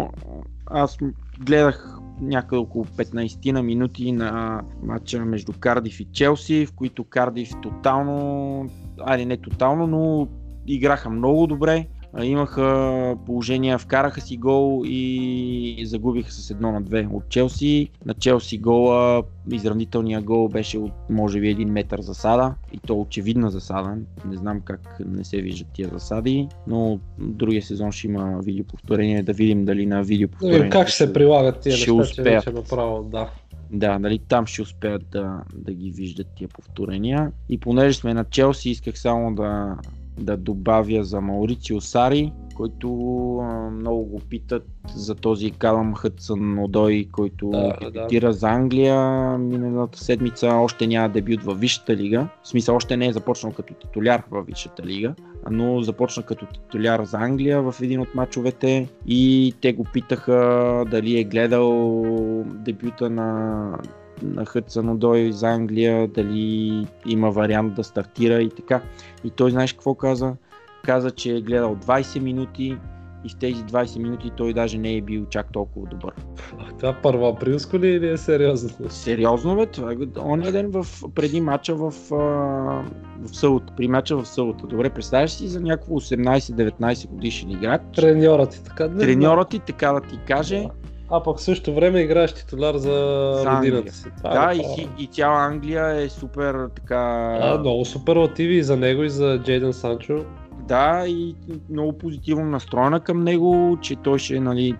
[0.66, 0.97] аз
[1.39, 7.51] гледах някъде около 15 на минути на матча между Кардив и Челси, в които Кардив
[7.63, 10.28] тотално, айде не тотално, но
[10.68, 11.88] играха много добре.
[12.24, 17.89] Имаха положения, вкараха си гол и загубиха с едно на две от Челси.
[18.05, 23.51] На Челси гола, изравнителният гол беше от може би един метър засада и то очевидна
[23.51, 23.97] засада.
[24.26, 29.34] Не знам как не се виждат тия засади, но другия сезон ще има видеоповторение, да
[29.34, 30.70] видим дали на видеоповторение.
[30.70, 32.45] как ще се прилагат тия ще неща, че успеят.
[32.45, 33.30] вече направо, да.
[33.72, 37.32] Да, дали там ще успеят да, да ги виждат тия повторения.
[37.49, 39.76] И понеже сме на Челси, исках само да,
[40.20, 42.89] да добавя за Маурицио Сари, който
[43.38, 48.34] а, много го питат за този Калам Хътсън Одой, който Да, да.
[48.34, 48.97] за Англия
[49.38, 50.47] миналата седмица.
[50.47, 52.28] Още няма дебют в Висшата лига.
[52.43, 55.16] В смисъл, още не е започнал като титуляр в Висшата лига,
[55.51, 61.20] но започна като титуляр за Англия в един от мачовете и те го питаха дали
[61.20, 62.03] е гледал
[62.45, 63.80] дебюта на
[64.22, 68.82] на Хътсън Одой за Англия, дали има вариант да стартира и така.
[69.24, 70.36] И той знаеш какво каза?
[70.84, 72.78] Каза, че е гледал 20 минути
[73.26, 76.13] и в тези 20 минути той даже не е бил чак толкова добър.
[76.59, 78.89] А, Това първо априлско ли или е сериозно?
[78.89, 80.86] Сериозно бе, това е ония ден в,
[81.16, 82.86] преди мача в, в
[83.26, 84.68] Сълта, при мача в Сълта.
[84.68, 88.88] Добре, представяш си за някакво 18-19 годишен играч, Треньорът ти така.
[88.88, 90.72] не треньорът ти така да ти каже, знам.
[91.10, 92.89] А пък в същото време играеш титуляр за,
[93.43, 94.06] За родината си.
[94.18, 94.76] Това да, е и, направо.
[94.76, 97.01] хи- и цяла Англия е супер така...
[97.41, 100.26] Да, много суперлативи и за него и за Джейден Санчо.
[100.68, 101.36] Да, и
[101.70, 104.76] много позитивно настроена към него, че той ще, нали,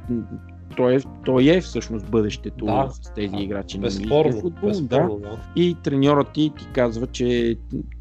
[0.78, 2.88] той е, той е всъщност бъдещето Да.
[2.91, 4.71] с тези играчи на Безспорно, футбол.
[4.82, 4.99] Да.
[4.99, 5.39] да.
[5.55, 7.55] И треньорът ти ти казва, че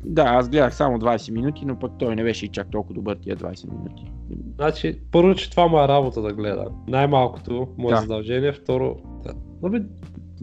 [0.04, 3.16] да, аз гледах само 20 минути, но пък той не беше и чак толкова добър
[3.16, 4.10] тия 20 минути.
[4.54, 6.66] Значи, първо, че това му е работа да гледа.
[6.88, 8.00] Най-малкото му е Да.
[8.00, 8.96] задължение, второ...
[9.24, 9.32] Да.
[9.62, 9.78] Но бе,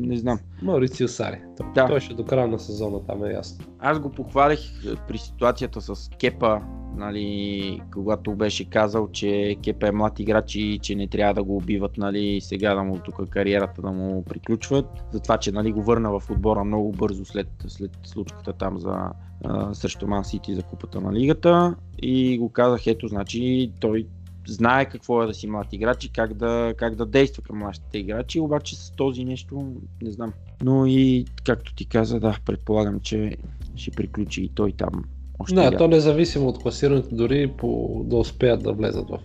[0.01, 0.39] Не знам.
[0.61, 1.41] Маурицио Сари.
[1.57, 1.87] Той, Да.
[1.87, 3.65] той ще до края на сезона, там е ясно.
[3.79, 6.61] Аз го похвалих е, при ситуацията с Кепа,
[6.95, 11.57] нали, когато беше казал, че Кепа е млад играч и че не трябва да го
[11.57, 14.85] убиват, нали, сега да му тук кариерата да му приключват.
[15.11, 19.09] Затова, че нали, го върна в отбора много бързо след, след случката там за,
[19.43, 24.07] а, срещу Ман Сити за купата на лигата и го казах, ето, значи той
[24.47, 27.97] знае какво е да си млад играч и как да, как да действа към младите
[27.97, 30.33] играчи, обаче с този нещо не знам.
[30.63, 33.37] Но и както ти каза, да, предполагам, че
[33.75, 35.03] ще приключи и той там.
[35.39, 35.77] Още Не, лято.
[35.77, 39.19] то независимо от класирането, дори по, да успеят да влезат в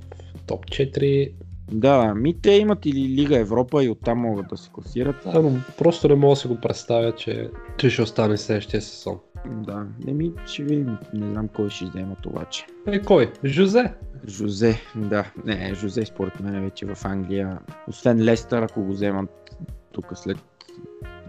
[0.46, 1.32] топ 4.
[1.72, 5.16] Да, ми те имат или Лига Европа и оттам могат да се класират.
[5.32, 9.18] Да, но просто не мога да си го представя, че, че ще остане следващия сезон.
[9.46, 10.96] Да, не ми ще видим.
[11.14, 12.66] Не знам кой ще вземат обаче.
[12.86, 13.32] Е, кой?
[13.44, 13.92] Жузе?
[14.28, 15.24] Жозе, да.
[15.44, 17.58] Не, Жозе според мен е вече в Англия.
[17.88, 19.30] Освен Лестър, ако го вземат
[19.92, 20.38] тук след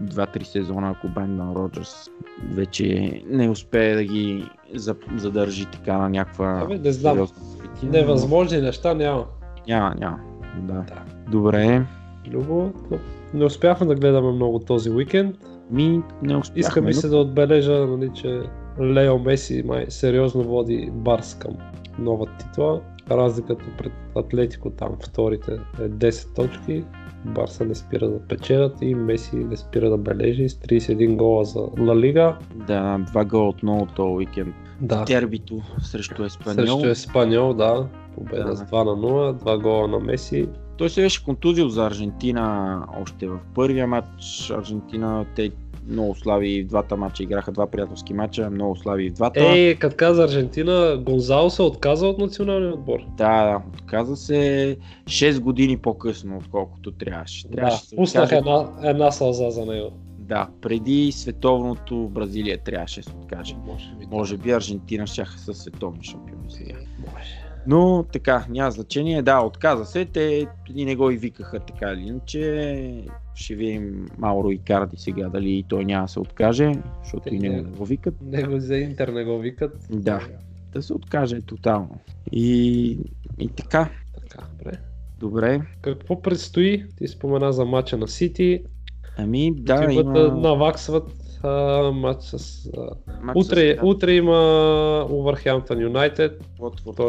[0.02, 2.10] 2-3 сезона, ако Бендан Роджерс
[2.44, 4.44] вече не успее да ги
[4.74, 7.18] за- задържи така на някаква Абе, не знам.
[7.18, 7.88] развитие.
[7.90, 9.24] Невъзможни неща няма.
[9.68, 10.18] Няма, няма.
[10.58, 10.72] Да.
[10.74, 11.02] Да.
[11.30, 11.86] Добре.
[12.32, 12.72] Но
[13.34, 15.36] не успяхме да гледаме много този уикенд.
[15.70, 16.60] Ми не успяхме.
[16.60, 18.40] Иска ми се да отбележа, нали, че
[18.80, 21.52] Лео Меси май сериозно води Барс към
[21.98, 22.80] нова титла.
[23.10, 26.84] Разликата пред Атлетико там вторите е 10 точки.
[27.24, 31.60] Барса не спира да печелят и Меси не спира да бележи с 31 гола за
[31.78, 32.36] Ла Лига.
[32.54, 34.54] Да, два гола отново този уикенд.
[34.80, 36.54] Да, Дербито срещу Еспаньол.
[36.66, 37.86] срещу Еспаньол, да.
[38.14, 38.56] Победа Да.
[38.56, 40.48] с 2 на 0, 2 гола на Меси.
[40.76, 44.50] Той се беше контузил за Аржентина още в първия матч.
[44.50, 45.50] Аржентина, те
[45.88, 49.40] много слаби в двата матча играха два приятелски матча, много слаби в двата.
[49.40, 52.98] Ей, като каза Аржентина, Гонзало се отказа от националния отбор.
[53.16, 57.48] Да, да, отказа се 6 години по-късно, отколкото трябваше.
[57.48, 59.90] Трябваше да се пуснах една, една сълза за него.
[60.18, 63.56] Да, преди световното Бразилия трябваше да се откаже.
[63.66, 64.06] Може би.
[64.10, 66.78] Може би Аржентина щяха със световни шампиони сега.
[66.98, 67.48] Може.
[67.66, 69.22] Но така, няма значение.
[69.22, 70.04] Да, отказа се.
[70.04, 73.04] Те и не го и викаха така или иначе.
[73.38, 76.72] Ще видим Мауро Икарди сега дали и той няма да се откаже,
[77.02, 78.14] защото и него не го викат.
[78.22, 79.86] Него за Интер не го викат.
[79.90, 80.20] Да,
[80.72, 81.98] да се откаже тотално.
[82.32, 82.98] И,
[83.38, 84.78] и така, Така, добре.
[85.18, 85.60] добре.
[85.80, 86.84] Какво предстои?
[86.96, 88.62] Ти спомена за матча на Сити.
[89.16, 90.12] Ами, да, Да, има...
[90.30, 91.10] наваксват
[91.42, 91.50] а,
[91.92, 92.66] матч с...
[92.68, 92.80] А...
[93.22, 94.38] матч Утре, с- утре има
[95.10, 96.44] Увърхемптън Юнайтед.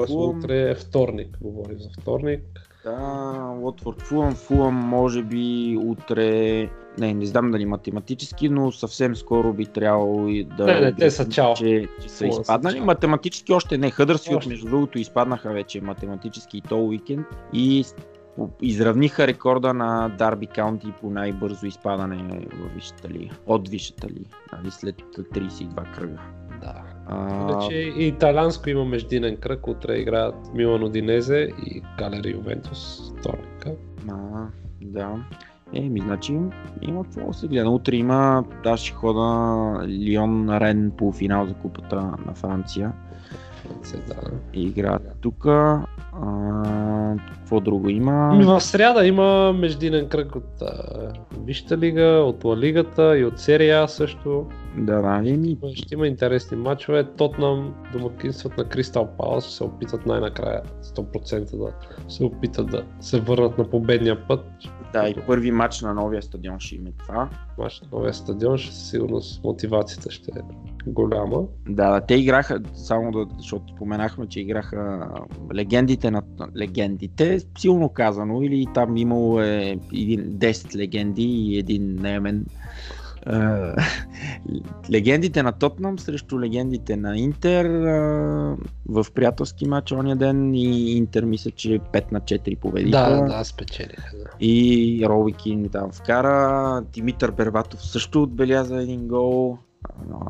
[0.07, 0.37] Фулъм.
[0.37, 2.41] утре е вторник, говорим за вторник.
[2.83, 4.35] Да, Уотфорд Фулъм.
[4.35, 6.69] Фулъм може би утре...
[6.99, 10.65] Не, не знам дали математически, но съвсем скоро би трябвало и да...
[10.65, 11.53] Не, не, те са чао.
[11.53, 12.75] Че, че са Фулъм са изпаднали.
[12.75, 12.85] чао.
[12.85, 13.91] Математически още не.
[13.91, 17.27] Хъдърсфилд, между другото, изпаднаха вече математически и то уикенд.
[17.53, 17.85] И
[18.61, 23.35] изравниха рекорда на Дарби Каунти по най-бързо изпадане в Висшата лига.
[23.47, 24.29] От Висшата лига.
[24.53, 26.17] Нали, след 32 кръга.
[26.61, 26.88] Да.
[27.11, 33.71] А, и италианско има междинен кръг, утре играят Милан Одинезе и Калери Ювентус вторника.
[34.09, 34.47] А,
[34.81, 35.15] да.
[35.73, 36.33] Еми, значи
[36.81, 37.69] има какво да се гледа.
[37.69, 39.21] Утре има, да, ще хода
[39.87, 41.95] Лион Рен по финал за купата
[42.25, 42.93] на Франция.
[43.83, 44.15] Се, да.
[44.53, 45.47] И играят тук.
[47.33, 48.41] Какво друго има?
[48.45, 51.13] В сряда има междинен кръг от а,
[51.45, 54.45] Висшата лига, от Ла Лигата и от серия също.
[54.77, 57.03] Да, да, еми, Ще има интересни матчове.
[57.03, 61.73] Тотнам, домакинстват на Кристал Палас, ще се опитат най-накрая 100% да
[62.07, 64.45] се опитат да се върнат на победния път.
[64.93, 67.29] Да, и първи матч на новия стадион ще има това.
[67.57, 70.41] Мач на новия стадион, ще със сигурност мотивацията ще е
[70.87, 71.43] голяма.
[71.69, 75.07] Да, да, те играха, само да, защото споменахме, че играха
[75.55, 76.21] легендите на
[76.57, 82.45] легендите, силно казано, или там имало е един 10 легенди и един немен.
[84.91, 87.65] Легендите на Тотнам срещу легендите на Интер
[88.85, 92.91] в приятелски матч ония ден и Интер мисля, че 5 на 4 победиха.
[92.91, 94.17] Да, да, спечелиха.
[94.17, 94.45] Да.
[94.45, 96.81] И Роби Кин там вкара.
[96.93, 99.57] Димитър Бербатов също отбеляза един гол.
[99.83, 100.25] А,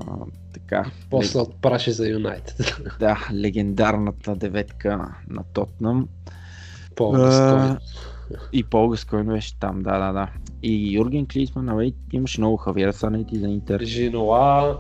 [0.54, 0.86] така.
[1.10, 2.82] После отпраши за Юнайтед.
[3.00, 6.08] Да, легендарната деветка на Тотнам.
[6.95, 7.78] По-достойно.
[8.54, 10.28] И Пол Гаскойн беше там, да, да, да.
[10.64, 13.82] И Юрген Клисман, нали, имаше много Хавиер Санети за Интер.
[13.82, 14.78] Жиноа,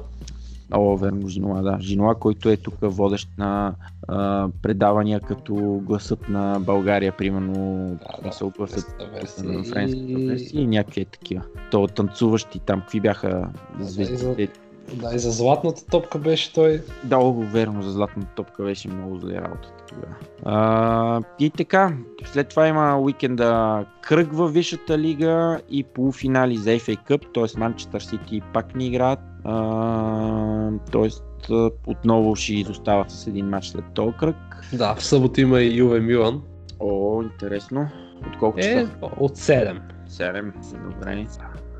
[0.71, 1.77] О, верно, Жинуа, да.
[1.81, 3.75] Жинуа, който е тук водещ на
[4.07, 7.53] а, предавания като гласът на България, примерно,
[8.23, 8.97] Да, да, гласът
[9.43, 11.41] на френската И- версия и някакви такива.
[11.71, 14.45] То танцуващи там, какви бяха звездите.
[14.45, 14.68] Да,
[15.13, 16.81] и за златната топка беше той.
[17.03, 20.15] Дълго верно за златната топка беше много зле работата тогава.
[20.45, 21.93] А, и така,
[22.25, 27.59] след това има уикенда кръг във Висшата лига и полуфинали за FA Cup, т.е.
[27.59, 29.19] Манчестър Сити пак ни играят.
[30.91, 31.09] т.е.
[31.87, 34.35] отново ще изостават с един матч след този кръг.
[34.73, 36.41] Да, в събота има и Юве Милан.
[36.79, 37.89] О, интересно.
[38.27, 38.91] От колко Е, часа?
[39.19, 39.79] от 7.
[40.09, 40.93] 7.
[40.93, 41.27] Добре.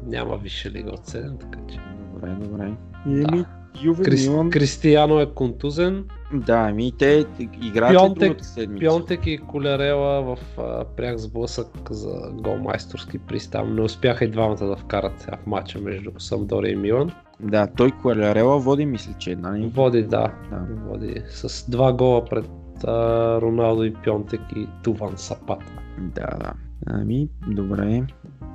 [0.06, 1.80] Няма висша лига от 7, така че.
[2.14, 2.74] Добре, добре.
[3.06, 3.46] Еми,
[3.84, 4.28] Юве Крис...
[4.30, 4.50] Милан.
[4.50, 6.06] Кристияно е контузен.
[6.34, 7.26] Да, ами те
[7.62, 8.80] играят Пионтек- другата седмица.
[8.80, 13.50] Пионтек и Колярела в а, пряк сблъсък за голмайсторски приз.
[13.50, 17.12] Там не успяха и двамата да вкарат в матча между Самдори и Милан.
[17.40, 19.66] Да, той Куалярела води, мисля, че нали?
[19.66, 20.34] Води, да.
[20.52, 20.68] Да.
[20.88, 22.46] Води с два гола пред
[22.84, 25.64] а, Роналдо и Пионтек и Туван Сапат.
[26.00, 26.54] Да, да.
[26.88, 28.04] Ами, добре.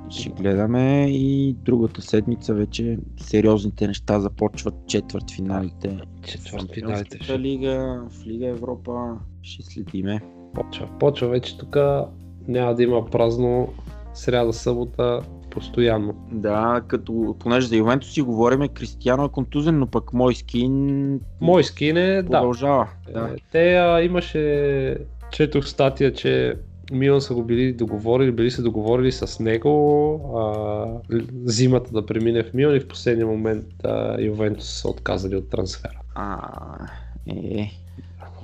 [0.09, 5.97] Ще гледаме и другата седмица вече сериозните неща започват четвърт финалите.
[6.23, 10.21] Четвъртфиналите ще лига, в Лига Европа ще следиме.
[10.53, 10.87] почва.
[10.99, 11.77] Почва вече тук.
[12.47, 13.67] Няма да има празно
[14.13, 16.13] сряда, събота, постоянно.
[16.31, 21.63] Да, като понеже за Ювентус си говориме, Кристияно е контузен, но пък мой скин Мой
[21.63, 22.29] скин е, да.
[22.31, 22.87] продължава.
[23.13, 23.29] Да.
[23.33, 24.97] Е, Те а, имаше,
[25.31, 26.55] четох статия, че
[26.91, 29.71] Милан са го били договорили, били се договорили с него
[30.37, 30.85] а,
[31.45, 35.99] зимата да премине в Милан и в последния момент а, Ювентус са отказали от трансфера.
[36.15, 36.37] А,
[37.27, 37.71] е,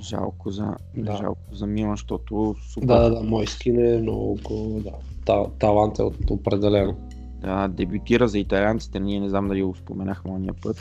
[0.00, 1.16] жалко за, Да.
[1.16, 4.90] жалко за Милан, защото супер Да, да, да, мой скин е много, да,
[5.24, 6.96] та, талант е от, определено.
[7.40, 10.76] Да, дебютира за италианците, ние не знам дали го споменахме ония път.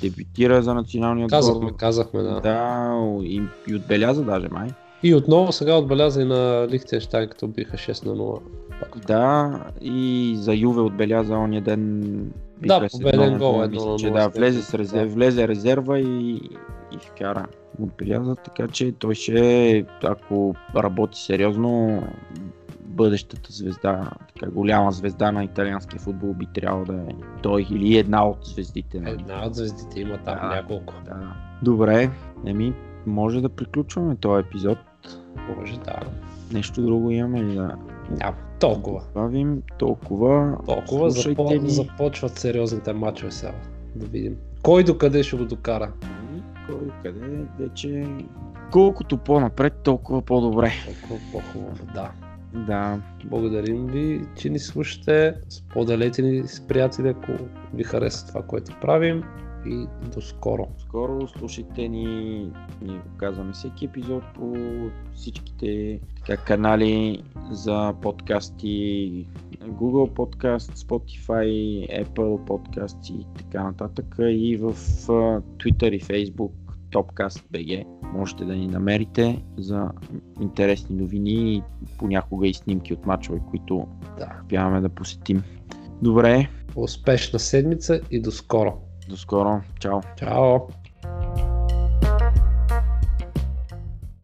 [0.00, 1.76] Дебютира за националния Казахме, отбор.
[1.76, 2.40] казахме, да.
[2.40, 4.68] Да, и, и отбеляза даже май.
[5.02, 8.40] И отново сега отбеляза и на Лихтенштайн, като биха 6 на 0.
[8.80, 8.98] Пак.
[9.06, 12.00] Да, и за Юве отбеляза ония ден.
[12.66, 15.14] Да, победен на гол, едно мисля, на че да, влезе, с резерв, Да.
[15.14, 16.30] влезе резерва и,
[16.92, 17.46] и вкара.
[17.82, 22.02] Отбеляза, така че той ще, ако работи сериозно,
[22.80, 28.28] бъдещата звезда, така голяма звезда на италианския футбол би трябвало да е той или една
[28.28, 29.00] от звездите.
[29.00, 29.12] нали?
[29.20, 30.48] Една от звездите има там Да.
[30.48, 30.94] няколко.
[31.04, 31.34] Да.
[31.62, 32.10] Добре,
[32.46, 32.74] еми,
[33.06, 34.78] може да приключваме този епизод.
[35.56, 36.00] Може да.
[36.52, 37.76] Нещо друго имаме ли да
[38.10, 38.36] Няма.
[38.60, 39.02] Толкова.
[39.14, 39.62] правим?
[39.78, 40.58] Толкова.
[40.66, 41.62] Толкова Слушайте запо...
[41.62, 41.70] ни.
[41.70, 43.52] започват сериозните матчове сега.
[43.94, 44.36] Да видим.
[44.62, 45.92] Кой докъде ще го докара?
[46.66, 48.06] Кой къде вече...
[48.72, 50.72] Колкото по-напред, толкова по-добре.
[50.86, 52.10] Толкова по-хубаво, да.
[52.54, 52.98] Да.
[53.24, 55.34] Благодарим ви, че ни слушате.
[55.48, 57.32] Споделете ни с приятели, ако
[57.74, 59.22] ви хареса това, което правим.
[59.66, 60.66] И до скоро.
[60.78, 62.44] Скоро слушайте ни.
[62.82, 64.54] Го казваме всеки епизод по
[65.14, 69.26] всичките така, канали за подкасти.
[69.60, 74.16] Google Podcast, Spotify, Apple Podcasts и така нататък.
[74.18, 74.72] И в
[75.58, 76.50] Twitter и Facebook
[76.92, 77.84] TopcastBG.
[78.12, 79.90] Можете да ни намерите за
[80.40, 81.62] интересни новини и
[81.98, 83.86] понякога и снимки от мачове, които
[84.18, 84.40] Да.
[84.42, 85.42] успяваме да посетим.
[86.02, 88.72] Добре, Успешна седмица и до скоро.
[89.10, 89.64] До скоро.
[89.80, 90.02] Чао.
[90.18, 90.68] Чао.